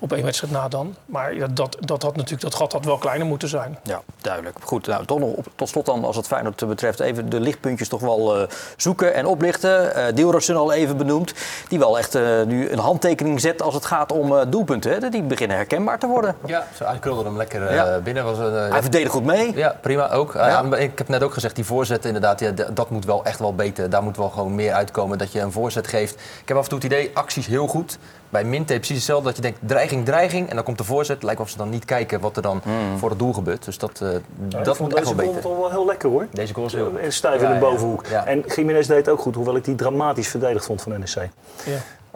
[0.00, 0.94] Op één wedstrijd na dan.
[1.06, 3.78] Maar ja, dat, dat, had natuurlijk, dat gat had wel kleiner moeten zijn.
[3.82, 4.56] Ja, duidelijk.
[4.62, 7.88] Goed, nou, toch nog op, tot slot dan, als het Feyenoord betreft, even de lichtpuntjes
[7.88, 9.94] toch wel eh, zoeken en oplichten.
[9.94, 11.32] Eh Dilrosun al even benoemd,
[11.68, 14.90] die wel echt eh, nu een handtekening zet als het gaat om eh, doelpunten.
[14.92, 15.08] Hè?
[15.08, 16.36] Die beginnen herkenbaar te worden.
[16.46, 17.98] Ja, zo, hij krulde hem lekker eh, Ja.
[17.98, 18.24] binnen.
[18.24, 19.56] Was een, Hij verdedigt goed mee.
[19.56, 20.32] Ja, prima ook.
[20.34, 23.54] Ja, ik heb net ook gezegd, die voorzet inderdaad, ja, dat moet wel echt wel
[23.54, 23.90] beter.
[23.90, 26.14] Daar moet wel gewoon meer uitkomen, dat je een voorzet geeft.
[26.14, 27.98] Ik heb af en toe het idee, acties heel goed.
[28.30, 30.48] Bij Minte precies hetzelfde, dat je denkt dreiging, dreiging.
[30.48, 32.62] En dan komt de voorzet, lijkt of ze dan niet kijken wat er dan
[32.98, 33.64] voor het doel gebeurt.
[33.64, 34.08] Dus dat, eh,
[34.48, 35.40] Ja, dat vond moet echt wel deze goal beter.
[35.50, 36.26] toch wel heel lekker hoor.
[36.32, 36.98] Deze goal is heel...
[36.98, 38.06] En stijf Ja, in de ja, bovenhoek.
[38.06, 38.26] ja.
[38.26, 41.14] En Jiménez deed het ook goed, hoewel ik die dramatisch verdedigd vond van NEC.
[41.14, 41.28] Ja.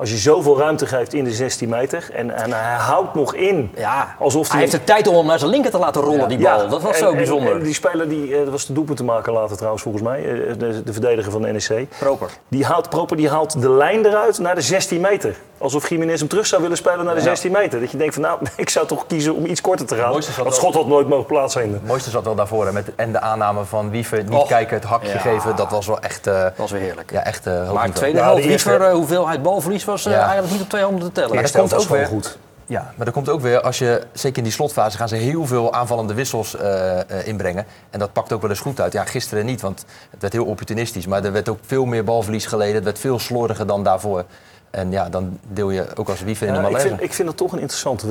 [0.02, 3.70] Als je zoveel ruimte geeft in de 16 meter en, en hij houdt nog in.
[3.76, 6.38] Ja, Alsof hij heeft de tijd om hem naar zijn linker te laten rollen, die
[6.38, 6.68] bal.
[6.68, 7.54] dat was en- zo bijzonder.
[7.56, 10.18] En, die speler, die, eh, dat was de doelpunt te maken later trouwens volgens mij,
[10.18, 11.86] eh, de, de verdediger van de NEC.
[11.98, 12.28] Proper.
[12.48, 15.36] Die haalt, Proper die haalt de lijn eruit naar de 16 meter.
[15.58, 17.80] Alsof Jiménez hem terug zou willen spelen naar de 16 meter.
[17.80, 20.12] Dat je denkt van nou, ik zou toch kiezen om iets korter te gaan.
[20.12, 21.78] Dat wel- schot had nooit mogen plaatsvinden.
[21.78, 22.66] Het mooiste zat wel daarvoor.
[22.66, 24.46] hè, Met, en de aanname van Wiever, niet Och.
[24.48, 25.18] kijken, het hakje Ja.
[25.18, 25.56] geven.
[25.56, 27.10] Dat was wel echt, eh, Dat was weer heerlijk.
[27.10, 30.18] ja, echt eh, hoog maar tweede Ja, helft, uh, hoeveelheid balverlies was eh, Ja.
[30.22, 31.28] eigenlijk niet op twee handen te tellen.
[31.34, 32.38] Maar Maar dat dat komt ook weer- goed.
[32.66, 35.46] Ja, maar er komt ook weer, als je, zeker in die slotfase, gaan ze heel
[35.46, 37.66] veel aanvallende wissels eh, eh, inbrengen.
[37.90, 38.92] En dat pakt ook wel eens goed uit.
[38.92, 41.06] Ja, gisteren niet, want het werd heel opportunistisch.
[41.06, 42.74] Maar er werd ook veel meer balverlies geleden.
[42.74, 44.24] Het werd veel slordiger dan daarvoor.
[44.70, 46.94] En ja, dan deel je ook als wiever in de Ja, ik, malaise.
[46.94, 48.06] vind, ik vind dat toch een interessante.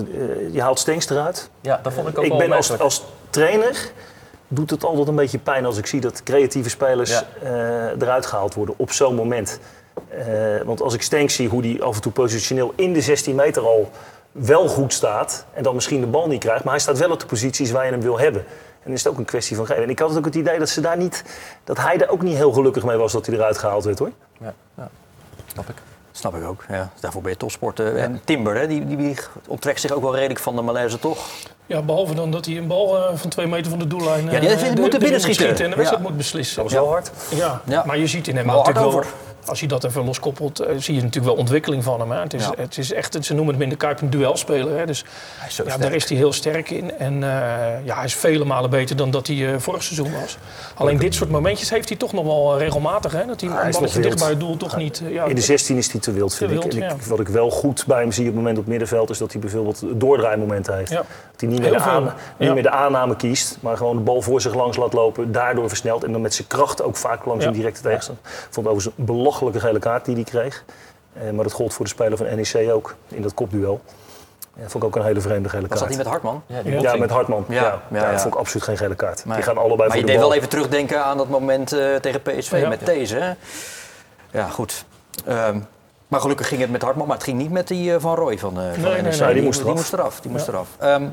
[0.52, 1.50] je haalt Stenks eruit.
[1.62, 3.92] Ja, dat vond ik ook Ik wel ben als, trainer
[4.48, 7.24] doet het altijd een beetje pijn als ik zie dat creatieve spelers Ja.
[7.44, 9.60] eh, eruit gehaald worden op zo'n moment.
[10.10, 10.26] Eh,
[10.66, 13.62] want als ik Stenks zie hoe die af en toe positioneel in de 16 meter
[13.64, 13.90] al
[14.32, 17.20] wel goed staat en dan misschien de bal niet krijgt, maar hij staat wel op
[17.20, 18.42] de posities waar je hem wil hebben.
[18.48, 19.84] En dan is het ook een kwestie van geven.
[19.84, 21.24] En ik had ook het idee dat, ze daar niet,
[21.64, 24.12] dat hij daar ook niet heel gelukkig mee was dat hij eruit gehaald werd hoor.
[24.40, 24.90] Ja, ja.
[25.54, 25.76] Snap ik.
[26.12, 26.66] Snap ik ook.
[26.70, 27.98] Ja, daarvoor ben je topsporter.
[27.98, 31.18] En Timber, hè, die, die, die onttrekt zich ook wel redelijk van de malaise, toch?
[31.66, 34.40] Ja, behalve dan dat hij een bal eh, van twee meter van de doellijn Ja,
[34.40, 35.48] die eh, moet er binnen moet schieten.
[35.66, 36.10] en de wedstrijd Ja.
[36.10, 36.56] moet beslissen.
[36.56, 37.12] Dat was wel hard.
[37.30, 37.62] Ja.
[37.66, 37.84] Ja.
[37.86, 39.12] maar je ziet in hem Maar hard natuurlijk wel...
[39.46, 42.12] Als je dat even loskoppelt, eh, zie je natuurlijk wel ontwikkeling van hem.
[42.12, 42.20] Hè.
[42.20, 42.52] Het, is, Ja.
[42.58, 44.78] het is echt, ze noemen hem in de Kuip een duelspeler.
[44.78, 44.86] Hè.
[44.86, 45.06] Dus
[45.38, 46.98] Hij is ja, daar is hij heel sterk in.
[46.98, 47.30] En eh,
[47.86, 50.38] ja, hij is vele malen beter dan dat hij eh, vorig seizoen was.
[50.76, 53.12] Alleen dit soort momentjes heeft hij toch nog wel regelmatig.
[53.12, 53.26] Hè.
[53.26, 55.02] Dat hij Hij balletje nog dicht bij het doel toch niet...
[55.10, 56.72] ja, In de 16 is hij te wild, vind wild, ik.
[56.72, 56.96] En ik- ja.
[57.10, 59.10] Wat ik wel goed bij hem zie op het moment op het middenveld...
[59.10, 60.92] is dat hij bijvoorbeeld doordraaimomenten heeft.
[60.92, 61.06] Dat
[61.38, 63.58] hij niet, meer de, aan- niet meer de aanname kiest...
[63.60, 66.04] maar gewoon de bal voor zich langs laat lopen, daardoor versnelt...
[66.04, 68.24] en dan met zijn kracht ook vaak langs een directe tegenstander.
[68.26, 70.64] Ik vond overigens een belachelijke gele kaart die hij kreeg.
[71.14, 73.82] Eh, maar dat gold voor de speler van NEC ook, in dat kopduel.
[74.56, 75.80] Ja, vond ik ook een hele vreemde gele Was kaart.
[75.80, 76.44] dat niet met Hartman?
[76.48, 77.46] Ja, met Hartman.
[77.48, 78.12] Ja, Ja, ja, ja, ja.
[78.12, 79.26] dat vond ik absoluut geen gele kaart.
[79.26, 79.36] Nee.
[79.36, 80.28] Die gaan allebei Maar voor je de deed bal.
[80.28, 82.70] wel even terugdenken aan dat moment eh, tegen PSV Ja.
[82.70, 83.16] met deze.
[83.18, 83.34] Hè?
[84.40, 84.86] Ja, goed.
[85.26, 85.60] Ehm,
[86.08, 88.38] maar gelukkig ging het met Hartman, maar het ging niet met die eh, Van Roy
[88.40, 89.20] van, eh van nee, NEC.
[89.20, 89.78] nee, die moest die eraf.
[89.78, 90.20] moest eraf.
[90.22, 90.52] Die moest Ja.
[90.54, 90.68] eraf.
[90.78, 91.04] Ehm,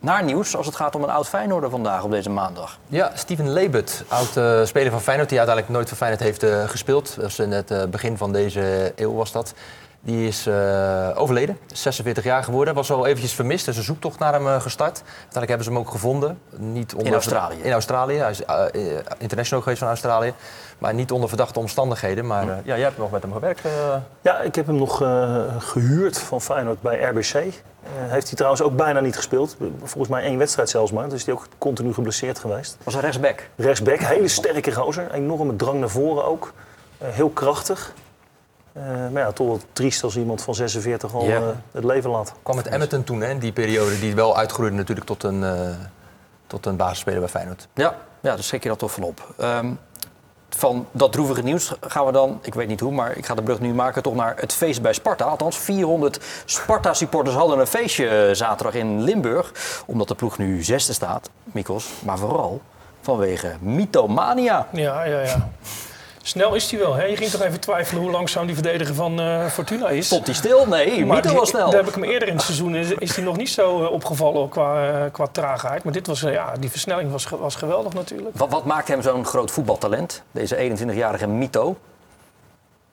[0.00, 2.78] naar nieuws als het gaat om een oud Feyenoorder vandaag op deze maandag.
[2.86, 6.68] Ja, Steven Lebert, oud eh, speler van Feyenoord, die uiteindelijk nooit voor Feyenoord heeft eh,
[6.68, 7.14] gespeeld.
[7.14, 9.54] Dat was in het eh, begin van deze eeuw was dat.
[10.00, 10.48] Die is
[11.14, 12.74] overleden, 46 jaar geworden.
[12.74, 15.02] Was al eventjes vermist, dus een zoektocht naar hem gestart.
[15.04, 16.38] Uiteindelijk hebben ze hem ook gevonden.
[16.56, 17.56] Niet onder, Australië.
[17.62, 18.16] In Australië.
[18.16, 18.42] Hij is
[19.18, 20.34] international geweest van Australië.
[20.78, 22.26] Maar niet onder verdachte omstandigheden.
[22.26, 23.64] Maar eh, ja, jij hebt nog met hem gewerkt.
[23.64, 23.94] eh.
[24.20, 27.34] Ja, ik heb hem nog eh, gehuurd van Feyenoord bij RBC.
[27.34, 27.50] Eh,
[27.92, 29.56] heeft hij trouwens ook bijna niet gespeeld.
[29.82, 31.04] Volgens mij één wedstrijd zelfs maar.
[31.08, 32.76] Dus is hij ook continu geblesseerd geweest.
[32.82, 33.48] Was een rechtsback.
[33.56, 35.10] Rechtsback, hele sterke gozer.
[35.12, 36.52] Enorme drang naar voren ook.
[36.98, 37.92] Eh, heel krachtig.
[38.72, 41.40] Eh, maar ja, toch wel triest als iemand van 46 al eh,
[41.72, 42.32] het leven laat.
[42.42, 43.98] kwam met Emmerton toen, hè, in die periode.
[43.98, 45.60] Die wel uitgroeide natuurlijk tot een, eh,
[46.46, 47.68] tot een basisspeler bij Feyenoord.
[47.74, 49.34] Ja, ja daar schrik je dat toch van op.
[49.38, 49.72] Ehm,
[50.48, 53.42] van dat droevige nieuws gaan we dan, ik weet niet hoe, maar ik ga de
[53.42, 55.24] brug nu maken, toch naar het feest bij Sparta.
[55.24, 59.52] Althans, 400 Sparta-supporters hadden een feestje zaterdag in Limburg.
[59.86, 62.60] Omdat de ploeg nu zesde staat, Mikos, maar vooral
[63.00, 64.66] vanwege mythomania.
[64.72, 65.48] Ja, ja, ja.
[66.28, 66.94] Snel is hij wel.
[66.94, 67.04] Hè?
[67.04, 70.06] Je ging toch even twijfelen hoe langzaam die verdediger van eh, Fortuna is.
[70.06, 70.66] Stond hij stil?
[70.66, 71.70] Nee, Maar Mito die- was snel.
[71.70, 74.48] Daar heb ik hem eerder in het seizoen is, hij nog niet zo eh, opgevallen
[74.48, 75.84] qua, eh, qua traagheid.
[75.84, 78.36] Maar dit was, ja, die versnelling was, was geweldig natuurlijk.
[78.38, 81.76] Wat, wat maakt hem zo'n groot voetbaltalent, deze 21-jarige Mito?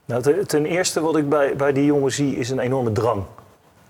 [0.05, 3.23] Nou, ten, ten eerste wat ik bij, bij die jongen zie is een enorme drang.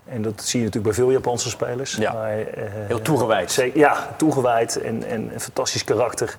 [0.04, 1.96] En dat zie je natuurlijk bij veel Japanse spelers.
[1.96, 2.12] Ja.
[2.12, 2.44] Maar, eh,
[2.86, 3.52] Heel toegewijd.
[3.52, 6.36] Zeker, ja, toegewijd en, en een fantastisch karakter.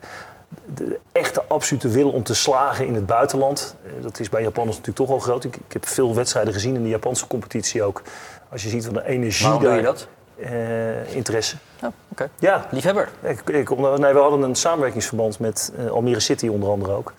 [0.74, 3.76] De echte absolute wil om te slagen in het buitenland.
[3.86, 5.44] eh, Dat is bij Japanners natuurlijk toch al groot.
[5.44, 8.02] Ik, ik heb veel wedstrijden gezien in de Japanse competitie ook.
[8.50, 9.72] Als je ziet wat de energie Waarom daar...
[9.72, 10.08] doe je dat?
[10.40, 11.56] eh, interesse.
[11.82, 12.30] Ja, oké.
[12.40, 13.10] Ja, Liefhebber.
[13.22, 17.14] ik, ik, omdat- nee, we hadden een samenwerkingsverband met eh, Almere City onder andere ook.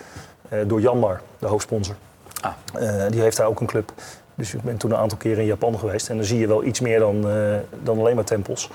[0.66, 1.94] Door Janmar, de hoofdsponsor.
[2.40, 2.52] Ah.
[3.10, 3.92] Die heeft daar ook een club.
[4.38, 6.08] Dus ik ben toen een aantal keren in Japan geweest.
[6.08, 8.70] En dan zie je wel iets meer dan, eh, dan alleen maar tempels.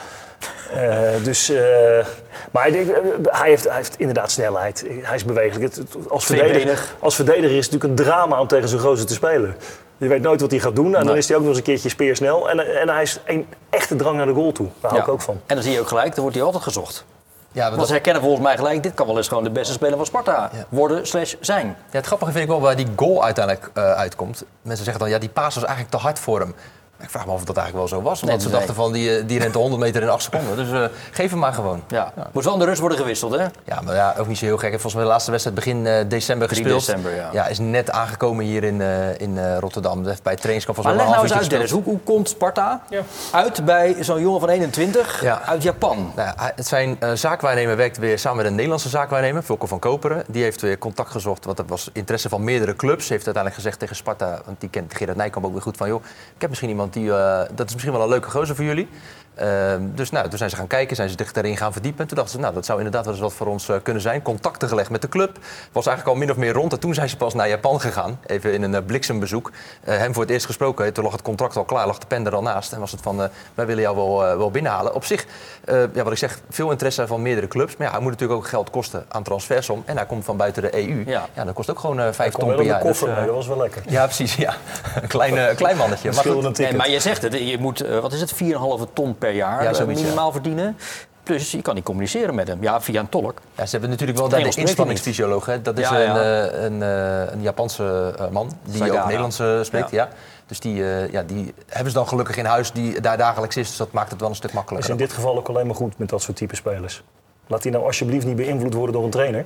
[0.73, 2.05] Eh, dus, eh,
[2.51, 4.85] maar hij, heeft, hij heeft inderdaad snelheid.
[5.01, 5.75] Hij is bewegelijk.
[6.09, 9.55] Als, verdediger, als verdediger is het natuurlijk een drama om tegen zo'n gozer te spelen.
[9.97, 10.95] Je weet nooit wat hij gaat doen.
[10.95, 12.49] En dan is hij ook nog eens een keertje speersnel.
[12.49, 14.67] En, en hij is een echte drang naar de goal toe.
[14.79, 15.41] Daar hou ik ook van.
[15.45, 17.05] En dan zie je ook gelijk, dan wordt hij altijd gezocht.
[17.53, 19.73] Ja, want Want ze herkennen volgens mij gelijk, dit kan wel eens gewoon de beste
[19.73, 20.65] speler van Sparta Ja.
[20.69, 21.65] worden slash zijn.
[21.67, 24.43] Ja, het grappige vind ik wel waar die goal uiteindelijk eh, uitkomt.
[24.61, 26.55] Mensen zeggen dan, ja, die paas was eigenlijk te hard voor hem.
[27.03, 28.21] Ik vraag me af of dat eigenlijk wel zo was.
[28.21, 28.57] Omdat Nee, ze nee.
[28.57, 30.55] dachten van, die, eh, die rent de 100 meter in 8 seconden.
[30.55, 31.83] Dus eh, geef hem maar gewoon.
[31.87, 32.13] Ja.
[32.31, 33.43] Moet wel in de rust worden gewisseld, hè?
[33.65, 34.69] Ja, maar ja, ook niet zo heel gek.
[34.71, 36.85] Volgens mij de laatste wedstrijd begin eh, december 3 gespeeld.
[36.85, 37.47] december, ja.
[37.47, 40.05] is net aangekomen hier in, eh, in eh, Rotterdam.
[40.05, 41.71] Heeft bij het trainingskamp Maar leg mij nou eens half uit, Dennis.
[41.71, 43.01] Hoe, hoe komt Sparta Ja.
[43.31, 45.41] uit bij zo'n jongen van 21 Ja.
[45.45, 46.11] uit Japan?
[46.15, 49.79] Nou ja, het zijn eh, zaakwaarnemer werkt weer samen met een Nederlandse zaakwaarnemer, Vulko van
[49.79, 50.23] Koperen.
[50.27, 53.09] Die heeft weer contact gezocht, want er was interesse van meerdere clubs.
[53.09, 55.87] Heeft uiteindelijk gezegd tegen Sparta, want die kent Gerard Nijkamp ook weer goed van...
[55.87, 56.03] joh,
[56.35, 58.87] ik heb misschien iemand die, eh, dat is misschien wel een leuke gozer voor jullie.
[59.35, 62.01] Ehm, dus nou, toen zijn ze gaan kijken, zijn ze zich daarin gaan verdiepen.
[62.01, 64.01] En toen dachten ze, nou, dat zou inderdaad wel eens wat voor ons eh, kunnen
[64.01, 64.21] zijn.
[64.21, 65.37] Contacten gelegd met de club.
[65.71, 66.73] Was eigenlijk al min of meer rond.
[66.73, 68.19] En toen zijn ze pas naar Japan gegaan.
[68.25, 69.51] Even in een eh, bliksembezoek.
[69.83, 70.93] Eh, hem voor het eerst gesproken.
[70.93, 72.73] Toen lag het contract al klaar, lag de pen er al naast.
[72.73, 74.93] En was het van, eh, wij willen jou wel, eh, wel binnenhalen.
[74.93, 75.25] Op zich,
[75.65, 77.77] eh, ja, wat ik zeg, veel interesse van meerdere clubs.
[77.77, 79.83] Maar ja, hij moet natuurlijk ook geld kosten aan transfersom.
[79.85, 81.03] En hij komt van buiten de EU.
[81.05, 81.27] Ja.
[81.33, 82.79] Ja, dat kost ook gewoon eh, vijf ton per jaar.
[82.79, 83.81] koffer Dus, eh, mee, dat was wel lekker.
[83.87, 84.35] ja, precies.
[84.35, 84.55] Ja.
[85.01, 86.11] een klein, klein mannetje.
[86.11, 88.93] Maar goed, Scheelde een Nee, maar je zegt het, je moet, wat is het, 4,5
[88.93, 90.05] ton per jaar Ja, eh, zoiets, ja.
[90.05, 90.77] minimaal verdienen.
[91.23, 92.61] Dus je kan niet communiceren met hem.
[92.63, 93.41] Ja, via een tolk.
[93.55, 95.45] Ja, ze hebben natuurlijk wel daar de inspanningsfysioloog.
[95.45, 95.61] Hè?
[95.61, 96.45] Dat is Ja, een, ja.
[96.49, 98.99] eh, een, eh, een Japanse eh, man die Sagara.
[98.99, 99.91] ook Nederlands spreekt.
[99.91, 100.09] Ja.
[100.45, 103.67] Dus die, eh, ja, die hebben ze dan gelukkig in huis die daar dagelijks is.
[103.67, 104.91] Dus dat maakt het wel een stuk is makkelijker.
[104.91, 107.03] in dit geval ook alleen maar goed met dat soort type spelers.
[107.47, 109.45] Laat die nou alsjeblieft niet beïnvloed worden door een trainer.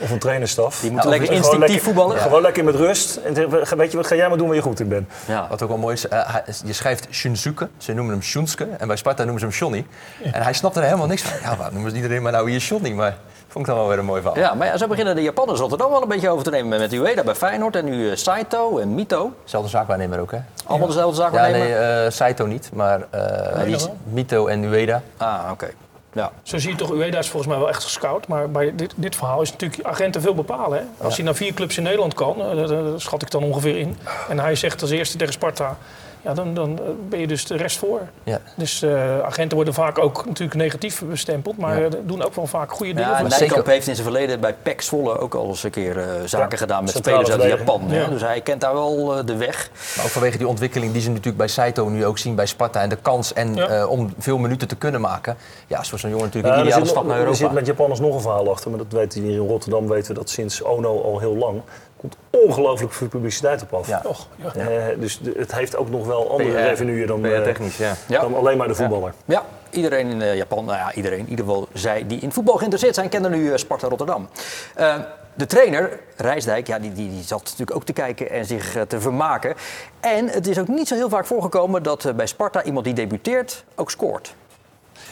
[0.00, 0.80] Of een trainerstaf.
[0.80, 2.18] Die moeten Ja, lekker instinctief lekker- voetballen.
[2.18, 3.16] Gewoon lekker met rust.
[3.16, 3.34] En
[3.76, 5.10] weet je wat, ga jij maar doen waar je goed in bent.
[5.26, 5.46] Ja.
[5.48, 8.68] Wat ook wel mooi is, eh, hij- je schrijft Shunsuke, ze noemen hem Shunsuke.
[8.78, 9.86] En bij Sparta noemen ze hem Johnny.
[10.32, 11.32] En hij snapt er helemaal niks van.
[11.42, 12.90] Ja, waarom noemen ze iedereen maar nou hier Johnny?
[12.92, 13.16] Maar
[13.48, 14.38] vond ik dan wel weer een mooi verhaal.
[14.38, 16.78] Ja, maar ja, zo beginnen de Japanners Rotterdam wel een beetje over te nemen.
[16.78, 19.32] Met Ueda bij Feyenoord en nu eh, Saito en Mito.
[19.44, 20.38] Zelfde zaakwaarnemer ook, hè?
[20.66, 23.88] Allemaal dezelfde zaak Ja, nee, eh, Saito niet, maar eh, is.
[24.04, 25.02] Mito en Ueda.
[25.16, 25.68] Ah, oké.
[26.12, 26.32] Ja.
[26.42, 28.26] Zo zie je toch, Ueda is volgens mij wel echt gescout.
[28.28, 30.78] Maar bij dit, dit verhaal is natuurlijk agenten veel bepalen.
[30.78, 31.04] Hè?
[31.04, 33.96] Als hij naar vier clubs in Nederland kan, eh, schat ik dan ongeveer in.
[34.28, 35.76] En hij zegt als eerste tegen Sparta,
[36.22, 38.00] ja, dan, dan ben je dus de rest voor.
[38.24, 38.40] Ja.
[38.56, 41.56] Dus eh, agenten worden vaak ook natuurlijk negatief bestempeld.
[41.58, 41.86] Maar Ja.
[41.86, 43.10] eh, doen ook wel vaak goede dingen.
[43.10, 46.04] Ja, Nijkamp heeft in zijn verleden bij PEC Zwolle ook al eens een keer eh,
[46.24, 47.58] zaken Ja, gedaan met centrale spelers uit.
[47.58, 47.90] Japan.
[47.90, 48.08] hè.
[48.08, 49.70] Dus hij kent daar wel eh, de weg.
[49.96, 52.80] Maar ook vanwege die ontwikkeling die ze natuurlijk bij Saito nu ook zien bij Sparta.
[52.80, 53.66] En de kans en, Ja.
[53.68, 55.36] eh, om veel minuten te kunnen maken.
[55.66, 57.54] Ja, is voor zo'n jongen natuurlijk een ideale stap naar er zit Europa.
[57.54, 58.70] met Japanners nog een verhaal achter.
[58.70, 61.60] Maar dat weten we hier in Rotterdam weten we dat sinds Ono al heel lang.
[62.02, 63.88] Komt ongelooflijk veel publiciteit op af.
[63.88, 64.02] Ja.
[64.04, 64.52] Och, ja.
[64.60, 67.94] Eh, dus de- het heeft ook nog wel andere PR, revenueën dan, eh, technisch, ja.
[68.08, 68.20] Ja.
[68.20, 69.12] dan alleen maar de voetballer.
[69.24, 72.54] Ja, iedereen in eh, Japan, nou ja, iedereen, in ieder geval zij die in voetbal
[72.56, 74.28] geïnteresseerd zijn, kennen nu Sparta Rotterdam.
[74.74, 74.94] Eh,
[75.34, 79.00] de trainer, Rijsdijk, ja, die, die, die zat natuurlijk ook te kijken en zich te
[79.00, 79.54] vermaken.
[80.00, 83.64] En het is ook niet zo heel vaak voorgekomen dat bij Sparta iemand die debuteert
[83.74, 84.34] ook scoort.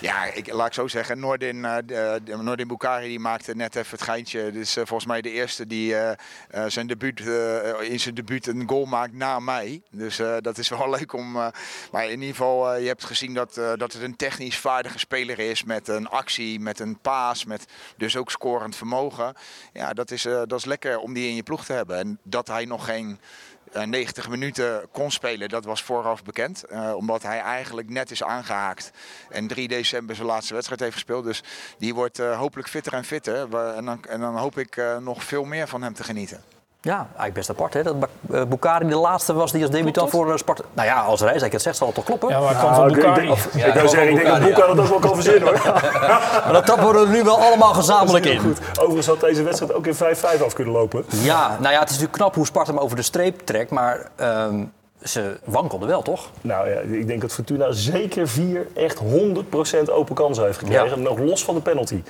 [0.01, 1.19] Ja, ik, laat ik zo zeggen.
[1.21, 4.51] Noordin, eh, Noordin Bukari die maakte net even het geintje.
[4.53, 6.11] Dus eh, volgens mij de eerste die eh,
[6.51, 9.83] eh, zijn debuut, eh, in zijn debuut een goal maakt na mij.
[9.91, 11.37] Dus eh, dat is wel leuk om.
[11.37, 11.47] eh,
[11.93, 14.99] maar in ieder geval, eh, je hebt gezien dat, eh, dat het een technisch vaardige
[14.99, 15.65] speler is.
[15.65, 17.65] Met een actie, met een paas, met
[17.97, 19.35] dus ook scorend vermogen.
[19.73, 21.99] Ja, dat is, eh, dat is lekker om die in je ploeg te hebben.
[21.99, 26.65] En dat hij nog geen eh, 90 minuten kon spelen, dat was vooraf bekend.
[26.65, 28.91] Eh, omdat hij eigenlijk net is aangehaakt
[29.29, 31.25] en 3 december zijn laatste wedstrijd heeft gespeeld.
[31.25, 31.43] Dus
[31.79, 33.57] die wordt eh, hopelijk fitter en fitter.
[33.75, 36.60] En dan, en dan hoop ik eh, nog veel meer van hem te genieten.
[36.83, 40.11] Ja, eigenlijk best apart hè, dat Ba- eh, Bukari de laatste was die als debutant
[40.11, 40.63] voor eh, Sparta...
[40.73, 42.29] Nou ja, als Rijsdijk het zegt zal het toch kloppen?
[42.29, 43.27] Ja, maar Nou, van ik, ik, Bukari.
[43.27, 45.61] denk- ik wou zeggen, ik denk dat Boeka dat ook wel kan verzinnen hoor.
[46.45, 48.39] Maar dat trappen we er nu wel allemaal gezamenlijk in.
[48.39, 48.59] goed.
[48.79, 49.99] Overigens had deze wedstrijd ook in 5-5
[50.45, 51.05] af kunnen lopen.
[51.09, 54.09] Ja, nou ja, het is natuurlijk knap hoe Sparta hem over de streep trekt, maar
[54.17, 54.65] ehm,
[55.03, 56.29] ze wankelden wel, toch?
[56.41, 60.89] Nou ja, ik denk dat Fortuna zeker vier echt 100% open kansen heeft gekregen.
[60.89, 60.97] Ja.
[60.97, 62.03] Nog los van de penalty.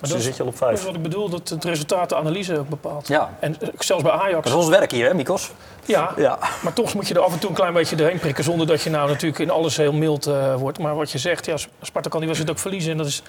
[0.00, 0.86] Dus dan dat is- zit je al op Dat is vijf.
[0.86, 3.08] wat ik bedoel, dat het resultaat de analyse ook bepaalt.
[3.08, 3.30] Ja.
[3.40, 4.42] En eh, zelfs bij Ajax.
[4.44, 5.50] Dat is ons werk hier, hè, Mikos?
[5.84, 6.38] Ja, Ja.
[6.62, 8.44] maar toch moet je er af en toe een klein beetje doorheen prikken.
[8.44, 10.78] Zonder dat je nou natuurlijk in alles heel mild eh, wordt.
[10.78, 12.90] Maar wat je zegt, ja, Sparta kan die wedstrijd ook verliezen.
[12.92, 13.22] En dat is,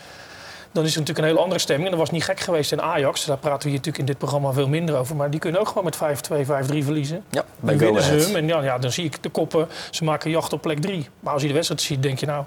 [0.71, 1.89] dan is het natuurlijk een hele andere stemming.
[1.89, 3.25] En dat was niet gek geweest in Ajax.
[3.25, 5.15] Daar praten we hier natuurlijk in dit programma veel minder over.
[5.15, 7.23] Maar die kunnen ook gewoon met 5-2, 5-3 verliezen.
[7.29, 8.35] Ja, bij Dan winnen ze hem.
[8.35, 9.67] En ja, ja, dan zie ik de koppen.
[9.91, 11.09] Ze maken jacht op plek 3.
[11.19, 12.43] Maar als je de wedstrijd ziet, denk je nou...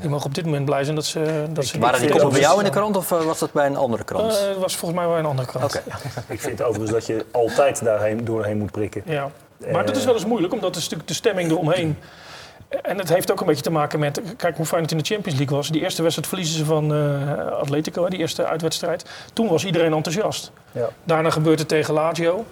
[0.00, 1.44] Die mogen op dit moment blij zijn dat ze...
[1.52, 3.52] Dat ze Waren die koppen dat bij jou in de krant of eh, was dat
[3.52, 4.32] bij een andere krant?
[4.32, 5.64] Eh, Het was volgens mij wel een andere krant.
[5.64, 5.82] Oké.
[6.34, 9.02] Ik vind overigens dat je altijd daarheen, doorheen moet prikken.
[9.06, 9.30] Ja.
[9.72, 11.96] Maar dat is wel eens moeilijk, omdat stuk de stemming eromheen.
[12.82, 14.20] En het heeft ook een beetje te maken met.
[14.36, 15.68] Kijk hoe fijn het in de Champions League was.
[15.68, 19.04] Die eerste wedstrijd verliezen ze van eh, Atletico, hè, die eerste uitwedstrijd.
[19.32, 20.50] Toen was iedereen enthousiast.
[20.72, 20.88] Ja.
[21.04, 22.44] Daarna gebeurt het tegen Lazio.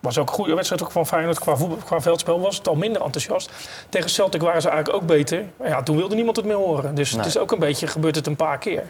[0.00, 1.38] Was ook een goede wedstrijd ook van Feyenoord.
[1.38, 3.50] Qua, voetbal, qua veldspel was het al minder enthousiast.
[3.88, 5.44] Tegen Celtic waren ze eigenlijk ook beter.
[5.56, 6.94] Maar ja, toen wilde niemand het meer horen.
[6.94, 7.18] Dus Nee.
[7.20, 8.82] het is ook een beetje, gebeurt het een paar keer.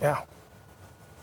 [0.00, 0.24] Ja.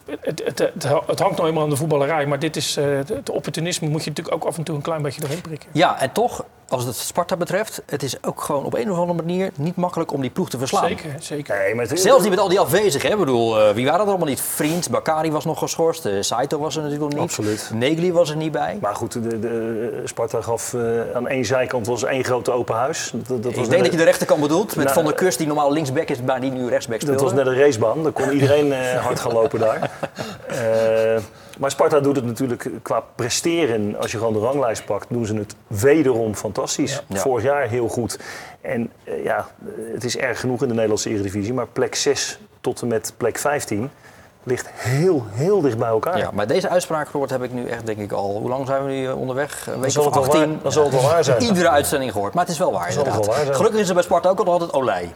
[0.05, 2.25] Het, het, het, het hangt nou eenmaal aan de voetballerij.
[2.25, 5.01] Maar dit is, eh, het opportunisme moet je natuurlijk ook af en toe een klein
[5.01, 5.69] beetje doorheen prikken.
[5.71, 9.21] Ja, en toch, als het Sparta betreft, het is ook gewoon op een of andere
[9.21, 10.87] manier niet makkelijk om die ploeg te verslaan.
[10.87, 11.57] Zeker, zeker.
[11.57, 13.07] Nee, maar het- Zelfs niet met al die afwezigen.
[13.07, 13.13] Hè?
[13.13, 14.41] Ik bedoel, eh, wie waren er allemaal niet?
[14.41, 17.29] Vriend, Bakari was nog geschorst, eh, Saito was er natuurlijk nog niet.
[17.29, 17.69] Absoluut.
[17.73, 18.77] Negli was er niet bij.
[18.81, 20.81] Maar goed, de, de, Sparta gaf eh,
[21.13, 23.11] aan één zijkant was één grote open huis.
[23.13, 25.37] Dat, dat was Ik denk dat je de rechterkant bedoelt, met Nou, Van der Kust
[25.37, 27.19] die normaal linksback is, maar die nu rechtsback speelt.
[27.19, 29.91] Dat was net een racebaan, daar kon iedereen eh, hard gaan lopen daar.
[31.57, 33.97] Maar Sparta doet het natuurlijk qua presteren.
[33.97, 37.03] Als je gewoon de ranglijst pakt, doen ze het wederom fantastisch.
[37.07, 37.19] Ja.
[37.19, 38.19] Vorig jaar heel goed.
[38.61, 39.47] En eh, ja,
[39.93, 41.53] het is erg genoeg in de Nederlandse Eredivisie.
[41.53, 43.89] Maar plek 6 tot en met plek 15
[44.43, 46.17] ligt heel, heel dicht bij elkaar.
[46.17, 48.37] Ja, maar deze uitspraak Robert, heb ik nu echt, denk ik al.
[48.39, 49.67] Hoe lang zijn we nu eh, onderweg?
[49.67, 50.39] Een week of het wel 18.
[50.39, 51.41] waar, dan zal het wel waar zijn.
[51.49, 52.33] Iedere uitzending gehoord.
[52.33, 53.25] Maar het is wel waar, zal het inderdaad.
[53.25, 53.55] wel waar zijn.
[53.55, 55.13] Gelukkig is er bij Sparta ook altijd Olij.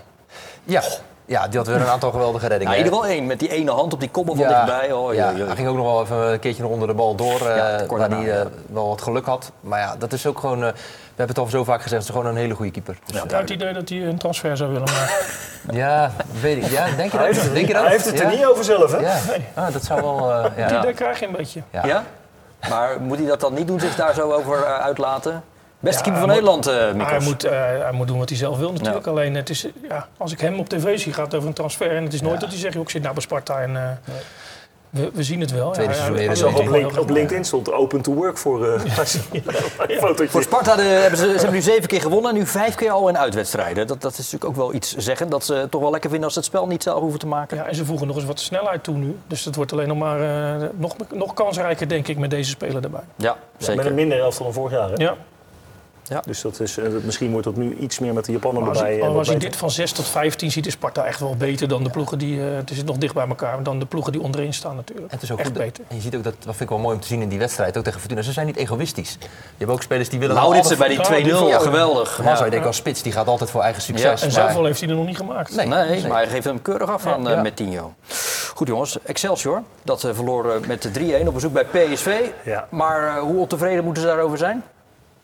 [0.64, 0.82] Ja,
[1.26, 2.74] Ja, die had weer een aantal geweldige reddingen.
[2.74, 4.92] Nou, in ieder geval één, met die ene hand op die koppel van dichtbij.
[4.92, 5.46] Oh, ja, jee, jee.
[5.46, 7.84] hij ging ook nog wel even een keertje nog onder de bal door, eh, Ja,
[7.88, 8.46] kort waar hij eh, ja.
[8.68, 9.52] wel wat geluk had.
[9.60, 12.12] Maar ja, dat is ook gewoon, eh, we hebben het al zo vaak gezegd, het
[12.12, 12.98] is gewoon een hele goede keeper.
[13.06, 15.16] Dus, Ik heb het idee dat hij een transfer zou willen maken.
[15.86, 16.72] ja, weet ik.
[16.72, 17.36] Ja, denk je Hij dat?
[17.36, 17.82] heeft het, denk je dat?
[17.84, 18.36] hij heeft het er Ja?
[18.38, 18.98] niet over zelf, hè?
[19.00, 19.18] Ja,
[19.54, 20.32] ah, dat zou wel...
[20.32, 20.68] eh, ja.
[20.68, 21.62] Die idee krijg je een beetje.
[21.70, 21.86] Ja.
[21.86, 22.04] Ja?
[22.70, 25.44] Maar moet hij dat dan niet doen, zich daar zo over eh, uitlaten?
[25.80, 27.10] Beste Ja, keeper van Nederland, eh Maar Mikkels.
[27.18, 27.52] hij moet, eh,
[27.84, 29.08] hij moet doen wat hij zelf wil natuurlijk.
[29.08, 31.92] Alleen het is, ja, als ik hem op tv zie, gaat het over een transfer.
[31.96, 33.84] En het is nooit dat hij zegt, joh, ik zit nou bij Sparta en eh,
[34.90, 35.72] we, we zien het wel.
[35.72, 37.10] Tweede Ja, seizoen op, link, op.
[37.10, 38.82] LinkedIn stond open to work voor uh.
[40.30, 42.92] Voor Sparta de- hebben ze, ze hebben nu zeven keer gewonnen en nu vijf keer
[42.92, 43.88] al in uitwedstrijden.
[43.88, 45.30] Dat, dat is natuurlijk ook wel iets zeggen.
[45.30, 47.28] Dat ze het toch wel lekker vinden als ze het spel niet zelf hoeven te
[47.28, 47.58] maken.
[47.58, 49.18] Ja, en ze voegen nog eens wat snelheid toe nu.
[49.28, 50.22] Dus het wordt alleen nog maar
[50.62, 53.02] eh, nog, nog kansrijker, denk ik, met deze speler erbij.
[53.16, 53.86] Ja, Met zeker.
[53.86, 54.90] een minder elftal dan vorig jaar.
[54.90, 54.96] Hè?
[55.04, 55.16] Ja.
[56.26, 58.78] Dus dat is, eh, misschien wordt dat nu iets meer met de Japaner Maar als,
[58.78, 58.96] erbij.
[58.96, 61.36] je, eh, wat als je dit van 6 tot 15 ziet, is Sparta echt wel
[61.38, 62.40] beter dan de ploegen die...
[62.50, 65.12] eh, het is nog dicht bij elkaar dan de ploegen die onderin staan natuurlijk.
[65.12, 65.58] Het is ook echt goed.
[65.58, 65.84] beter.
[65.88, 67.40] En je ziet ook dat, dat vind ik wel mooi om te zien in die
[67.40, 68.22] wedstrijd, ook tegen Fortuna.
[68.22, 69.18] Ze zijn niet egoïstisch.
[69.22, 72.10] Je hebt ook spelers die willen Lauritsen altijd bij die voor- 2-0, Ja, geweldig.
[72.24, 72.50] Zou je Ja.
[72.50, 74.22] denken als spits, die gaat altijd voor eigen succes.
[74.22, 75.56] Ja, En maar- zoveel heeft hij er nog niet gemaakt.
[75.56, 75.66] Nee.
[75.68, 77.32] Nee, maar hij geeft hem keurig af aan Ja.
[77.36, 77.94] eh, met Tinho.
[78.54, 79.62] Goed jongens, Excelsior.
[79.84, 82.20] Dat eh, verloor eh, met 3-1 op bezoek bij PSV.
[82.46, 82.68] Ja.
[82.70, 84.64] Maar eh, hoe ontevreden moeten ze daarover zijn?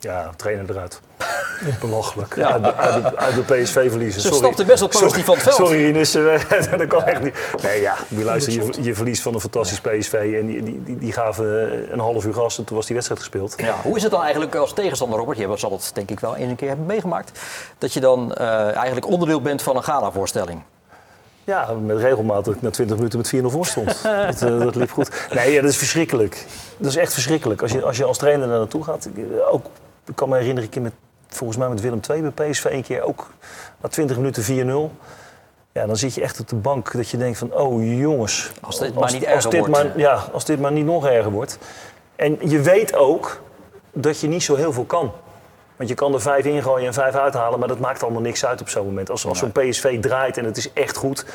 [0.06, 1.02] Ja, trainer eruit.
[1.82, 2.36] Belachelijk.
[2.36, 2.52] Ja.
[2.52, 4.22] Uit, de, uit, de, uit de PSV verliezen.
[4.22, 4.44] Ze Sorry.
[4.44, 5.56] stapte best wel positief van het veld.
[5.56, 6.12] Sorry Ines,
[6.78, 7.36] dat kan echt niet.
[7.62, 10.98] Nee ja, je, luister, je, je verliest van een fantastisch PSV en die, die, die,
[10.98, 13.54] die gaven eh, een half uur gas en toen was die wedstrijd gespeeld.
[13.58, 15.38] Ja, hoe is het dan eigenlijk als tegenstander, Robert?
[15.38, 17.39] Je zal het denk ik wel eens een keer hebben meegemaakt.
[17.78, 20.62] Dat je dan eh, eigenlijk onderdeel bent van een gala-voorstelling.
[21.44, 23.88] Ja, met regelmaat dat ik na 20 minuten met 4-0 voor stond.
[24.04, 25.28] dat, eh, dat liep goed.
[25.34, 26.46] Nee, ja, dat is verschrikkelijk.
[26.78, 27.62] Dat is echt verschrikkelijk.
[27.62, 29.10] Als je als, je als trainer daar naartoe gaat.
[29.13, 29.65] Ik, ook,
[30.06, 30.94] ik kan me herinneren, keer met,
[31.28, 33.32] volgens mij met Willem II bij PSV een keer ook
[33.82, 34.96] na 20 minuten 4-0.
[35.72, 38.52] Ja, dan zit je echt op de bank dat je denkt van, oh jongens.
[38.62, 39.74] Als dit maar niet erger dit wordt.
[39.74, 41.58] Maar, ja, als dit maar niet nog erger wordt.
[42.15, 43.41] En je weet ook
[43.94, 45.12] dat je niet zo heel veel kan.
[45.75, 48.61] Want je kan er vijf ingooien en vijf uithalen, maar dat maakt allemaal niks uit
[48.61, 49.09] op zo'n moment.
[49.09, 51.25] Als, als zo'n PSV draait en het is echt goed,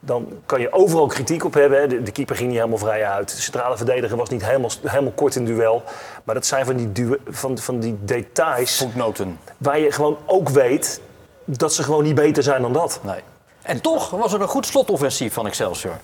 [0.00, 1.80] dan kan je overal kritiek op hebben.
[1.80, 1.86] hè.
[1.86, 3.36] De, de keeper ging niet helemaal vrij uit.
[3.36, 5.82] De centrale verdediger was niet helemaal, helemaal kort in duel.
[6.24, 9.38] Maar dat zijn van die, van, van die details Voetnoten.
[9.58, 11.00] waar je gewoon ook weet
[11.44, 13.00] dat ze gewoon niet beter zijn dan dat.
[13.02, 13.20] Nee.
[13.62, 15.94] En toch was er een goed slotoffensief van Excelsior.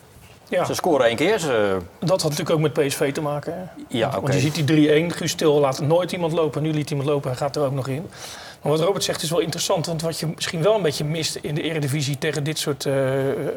[0.49, 1.39] Ja, Ze scoren één keer.
[1.39, 1.79] Ze...
[1.99, 3.55] dat had natuurlijk ook met PSV te maken.
[3.55, 3.83] Hè?
[3.99, 4.21] Ja, oké.
[4.21, 6.63] Want je ziet die 3-1, Guus Til laat nooit iemand lopen.
[6.63, 8.11] Nu liet iemand lopen, hij gaat er ook nog in.
[8.63, 9.87] Maar wat Robert zegt is wel interessant.
[9.87, 12.95] Want wat je misschien wel een beetje mist in de eredivisie tegen dit soort eh,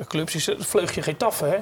[0.07, 0.35] clubs...
[0.35, 1.57] is het vleugje Getafe, hè?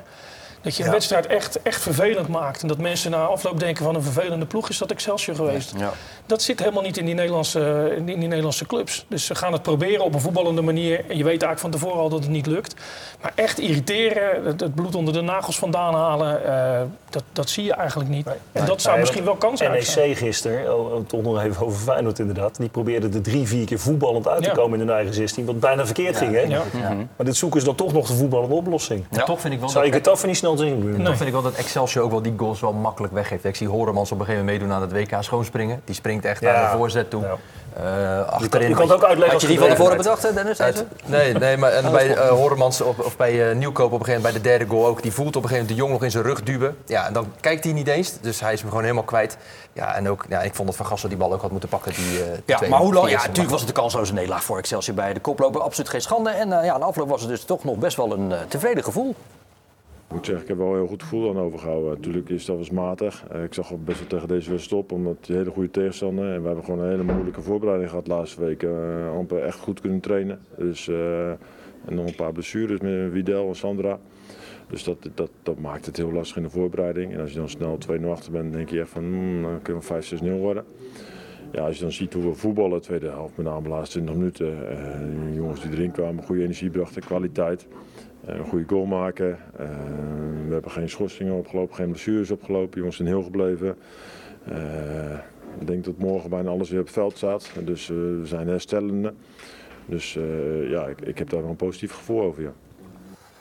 [0.62, 0.93] Dat je een Ja.
[0.96, 2.62] wedstrijd echt, echt vervelend maakt.
[2.62, 5.74] En dat mensen na afloop denken van een vervelende ploeg is dat Excelsior geweest.
[5.78, 5.91] Ja.
[6.26, 9.06] Dat zit helemaal niet in die, Nederlandse, in die Nederlandse clubs.
[9.08, 10.98] Dus ze gaan het proberen op een voetballende manier.
[11.00, 12.76] En je weet eigenlijk van tevoren al dat het niet lukt.
[13.22, 17.63] Maar echt irriteren, het, het bloed onder de nagels vandaan halen, eh, dat, dat zie
[17.63, 18.28] je eigenlijk niet.
[18.52, 19.72] En dat zou Nee, misschien wel kans zijn.
[19.72, 22.58] NEC gisteren, oh, toch nog even over Feyenoord inderdaad.
[22.58, 24.56] Die probeerde er drie, vier keer voetballend uit te Ja.
[24.56, 25.46] komen in hun eigen 16.
[25.46, 26.41] Wat bijna verkeerd ging, hè?
[26.41, 26.63] Ja.
[27.15, 29.06] Maar dit zoeken ze dan toch nog de voetballende oplossing.
[29.12, 31.03] En toch vind ik wel Zou je dat, het af niet snel zien?
[31.03, 33.43] toch vind ik wel dat Excelsior ook wel die goals wel makkelijk weggeeft.
[33.43, 35.81] Ik zie Horemans op een gegeven moment meedoen aan het WK schoonspringen.
[35.86, 36.51] Die springt echt Ja.
[36.51, 37.21] naar de voorzet toe.
[37.21, 37.36] Ja.
[37.73, 38.39] Eh, achterin.
[38.41, 40.62] Je kan, je kan het ook uitleggen Had als je die van tevoren bedacht, Dennis?
[40.62, 44.05] Uit- nee, nee, maar en bij eh Horemans op, of bij eh, Nieuwkoop op een
[44.05, 45.01] gegeven moment bij de derde goal ook.
[45.01, 46.77] Die voelt op een gegeven moment de Jong nog in zijn rug duwen.
[46.86, 48.19] Ja, en dan kijkt hij niet eens.
[48.21, 49.38] Dus hij is hem gewoon helemaal kwijt.
[49.73, 51.93] Ja, en ook, ja, ik vond dat Van Gassel die bal ook had moeten pakken.
[51.93, 53.10] Die, eh, Ja, twee- maar hoe lang?
[53.10, 55.62] Ja, natuurlijk was het een kansloze nederlaag voor Excelsior bij de koploper.
[55.62, 56.29] Absoluut geen schande.
[56.29, 59.15] En eh, ja, na afloop was het dus toch nog best wel een tevreden gevoel.
[60.08, 61.89] Ik moet zeggen, ik heb wel heel goed gevoel aan overgehouden.
[61.91, 63.26] Natuurlijk is dat was matig.
[63.32, 66.34] Eh, Ik zag ook best wel tegen deze wedstrijd op, omdat die hele goede tegenstander.
[66.34, 68.70] En we hebben gewoon een hele moeilijke voorbereiding gehad de laatste weken.
[68.70, 70.39] Eh, amper echt goed kunnen trainen.
[70.58, 74.00] Dus, eh, en nog een paar blessures met Widel en Sandra.
[74.70, 77.13] Dus dat, dat, dat maakt het heel lastig in de voorbereiding.
[77.13, 79.84] En als je dan snel 2-0 achter bent, denk je echt van, hmm, dan kunnen
[79.88, 80.63] we 5-6-0 worden.
[81.52, 84.15] Ja, als je dan ziet hoe we voetballen, tweede helft, met name de laatste 20
[84.15, 84.56] minuten.
[85.34, 87.67] jongens die erin kwamen, goede energie brachten, kwaliteit.
[88.27, 89.37] Eh, een goede goal maken.
[89.57, 89.67] Eh,
[90.47, 92.77] we hebben geen schorsingen opgelopen, geen blessures opgelopen.
[92.77, 93.77] Jongens zijn heel gebleven.
[94.45, 95.13] Eh,
[95.59, 97.51] ik denk dat morgen bijna alles weer op het veld staat.
[97.63, 99.13] Dus we zijn herstellende.
[99.85, 100.13] Dus
[100.69, 102.53] ja, ik, ik heb daar wel een positief gevoel over.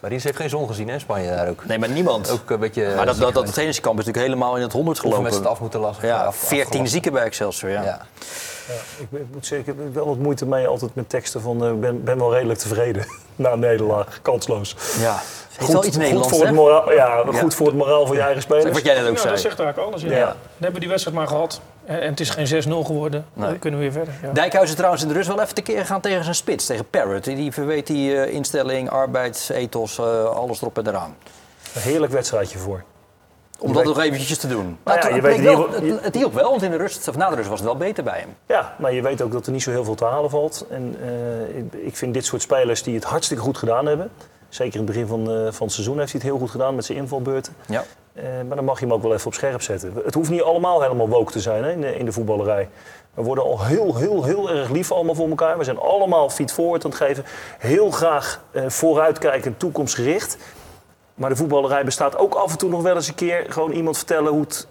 [0.07, 1.65] Maar Ries heeft geen zon gezien, hè, Spanje daar ook.
[1.67, 2.31] Nee, maar niemand.
[2.31, 2.93] Ook een beetje...
[2.97, 5.19] maar dat, dat, dat trainingskamp is natuurlijk helemaal in het honderd gelopen.
[5.21, 6.07] Oefenwedstrijd af moeten lassen.
[6.09, 6.93] Ja, af- 14 afgelast.
[6.93, 7.71] zieken bij Excelsior.
[7.71, 7.83] Ja.
[7.83, 8.01] Ja.
[8.99, 11.65] Ik, ben- ik moet zeggen, ik heb wel wat moeite mee altijd met teksten van
[11.65, 14.19] eh, ik ben, ben wel redelijk tevreden na een nederlaag.
[14.23, 14.77] Kansloos.
[15.01, 15.21] ja.
[15.57, 17.39] Heeft wel iets goed Nederlands, voor het moraal, ja, Ja.
[17.39, 18.71] goed voor het moraal van je eigen spelers.
[18.73, 19.33] wat jij net ook Ja, zei.
[19.33, 20.03] dat zegt eigenlijk alles.
[20.03, 20.11] Ja.
[20.17, 20.25] Ja.
[20.27, 21.61] Dan hebben we die wedstrijd maar gehad.
[21.87, 23.25] En, en het is geen 6-0 geworden.
[23.33, 23.49] Nee.
[23.49, 24.15] Dan kunnen we weer verder.
[24.23, 24.33] Ja.
[24.33, 27.25] Dijkhuizen trouwens in de rust wel even tekeer gaan tegen zijn spits, tegen Parrot.
[27.25, 31.17] Die verweet die eh, instelling, arbeidsethos, eh, alles erop en eraan.
[31.75, 32.83] Een heerlijk wedstrijdje voor.
[33.59, 34.79] Om dat nog eventjes te doen.
[34.85, 37.17] Nou ja, het, je weet wel- het, het hielp wel, want in de rust, of
[37.17, 38.29] na de rust was het wel beter bij hem.
[38.47, 40.67] Ja, maar je weet ook dat er niet zo heel veel te halen valt.
[40.71, 44.11] En eh, ik- ik vind dit soort spelers die het hartstikke goed gedaan hebben.
[44.49, 46.75] Zeker in het begin van, eh, van het seizoen heeft hij het heel goed gedaan
[46.75, 47.55] met zijn invalbeurten.
[47.67, 47.85] Ja.
[48.17, 49.93] Eh, maar dan mag je hem ook wel even op scherp zetten.
[50.05, 52.69] Het hoeft niet allemaal helemaal woke te zijn hè, in, de, in de voetballerij.
[53.15, 55.59] We worden al heel, heel, heel erg lief allemaal voor elkaar.
[55.59, 57.25] We zijn allemaal feed forward aan het geven.
[57.59, 60.37] Heel graag eh, vooruitkijkend, toekomstgericht.
[61.15, 63.47] Maar de voetballerij bestaat ook af en toe nog wel eens een keer...
[63.49, 64.67] gewoon iemand vertellen hoe het,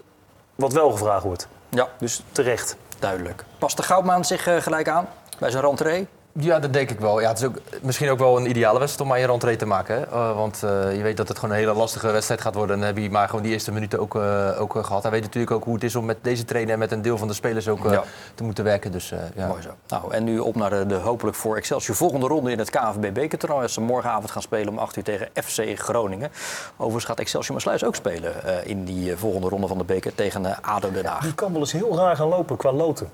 [0.54, 1.48] wat wel gevraagd wordt.
[1.68, 2.76] Ja, Dus terecht.
[2.98, 3.44] duidelijk.
[3.58, 6.08] Past de Goudmaan zich eh, gelijk aan bij zijn rentree?
[6.38, 7.20] Ja, dat denk ik wel.
[7.20, 9.66] Ja, het is ook misschien ook wel een ideale wedstrijd om aan je rentree te
[9.66, 9.94] maken.
[9.96, 10.02] Hè?
[10.06, 12.74] Eh, want eh, je weet dat het gewoon een hele lastige wedstrijd gaat worden.
[12.74, 15.02] En dan heb je maar gewoon die eerste minuten ook, eh, ook eh, gehad.
[15.02, 17.18] Hij weet natuurlijk ook hoe het is om met deze trainer en met een deel
[17.18, 18.02] van de spelers ook Ja.
[18.34, 18.92] te moeten werken.
[18.92, 19.46] Dus eh, ja.
[19.46, 19.68] Mooi zo.
[19.88, 23.12] Nou, en nu op naar de, de hopelijk voor Excelsior volgende ronde in het KNVB
[23.14, 23.62] bekertoernooi.
[23.62, 26.30] Als ze morgenavond gaan spelen om 8 uur tegen FC Groningen.
[26.76, 30.62] Overigens gaat Excelsior Maasluis ook spelen eh, in die volgende ronde van de beker tegen
[30.62, 31.20] ADO Den Haag.
[31.22, 33.08] Die kan wel eens heel raar gaan lopen qua loten.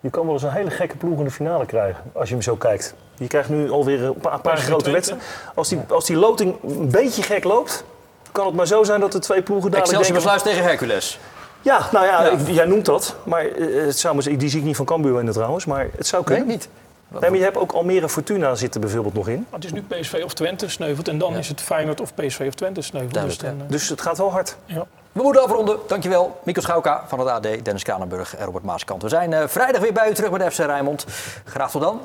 [0.00, 2.42] Je kan wel eens een hele gekke ploeg in de finale krijgen, als je hem
[2.42, 2.94] zo kijkt.
[3.14, 5.26] Je krijgt nu alweer een paar, een paar PSV grote wedstrijden.
[5.54, 7.84] Als die, als die loting een beetje gek loopt,
[8.32, 10.32] kan het maar zo zijn dat de twee ploegen dadelijk Excelsior denken...
[10.32, 11.18] Maasluis tegen Hercules.
[11.62, 12.30] Ja, nou ja, Ja.
[12.30, 13.16] ik- jij noemt dat.
[13.22, 16.22] Maar eh, het zou, die zie ik niet van Cambuur winnen trouwens, maar het zou
[16.26, 16.54] Nee, kunnen.
[16.54, 16.68] niet.
[17.08, 19.46] Nee, maar je hebt ook Almere Fortuna zit er bijvoorbeeld nog in.
[19.50, 21.08] Het is nu PSV of Twente sneuvelt.
[21.08, 23.24] En dan is het Feyenoord of PSV of Twente sneuvelt.
[23.24, 24.56] Dus dan, eh, Dus het gaat wel hard.
[24.64, 24.86] ja.
[25.18, 25.78] We moeten afronden.
[25.86, 26.40] Dankjewel.
[26.44, 29.02] Mico Schauka van het AD, Dennis Kranenburg en Robert Maaskant.
[29.02, 31.06] We zijn eh, vrijdag weer bij u terug de FC Rijnmond.
[31.44, 32.00] Graag tot dan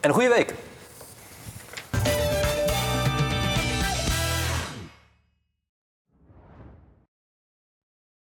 [0.00, 0.54] en een goede week.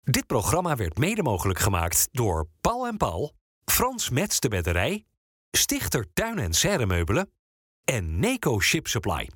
[0.03, 3.31] Dit programma werd mede mogelijk gemaakt door Paul en Paul,
[3.65, 5.05] Frans Mets de Bedderij,
[5.51, 7.31] Stichter Tuin en Serremeubelen
[7.84, 9.29] en Neco Ship Supply.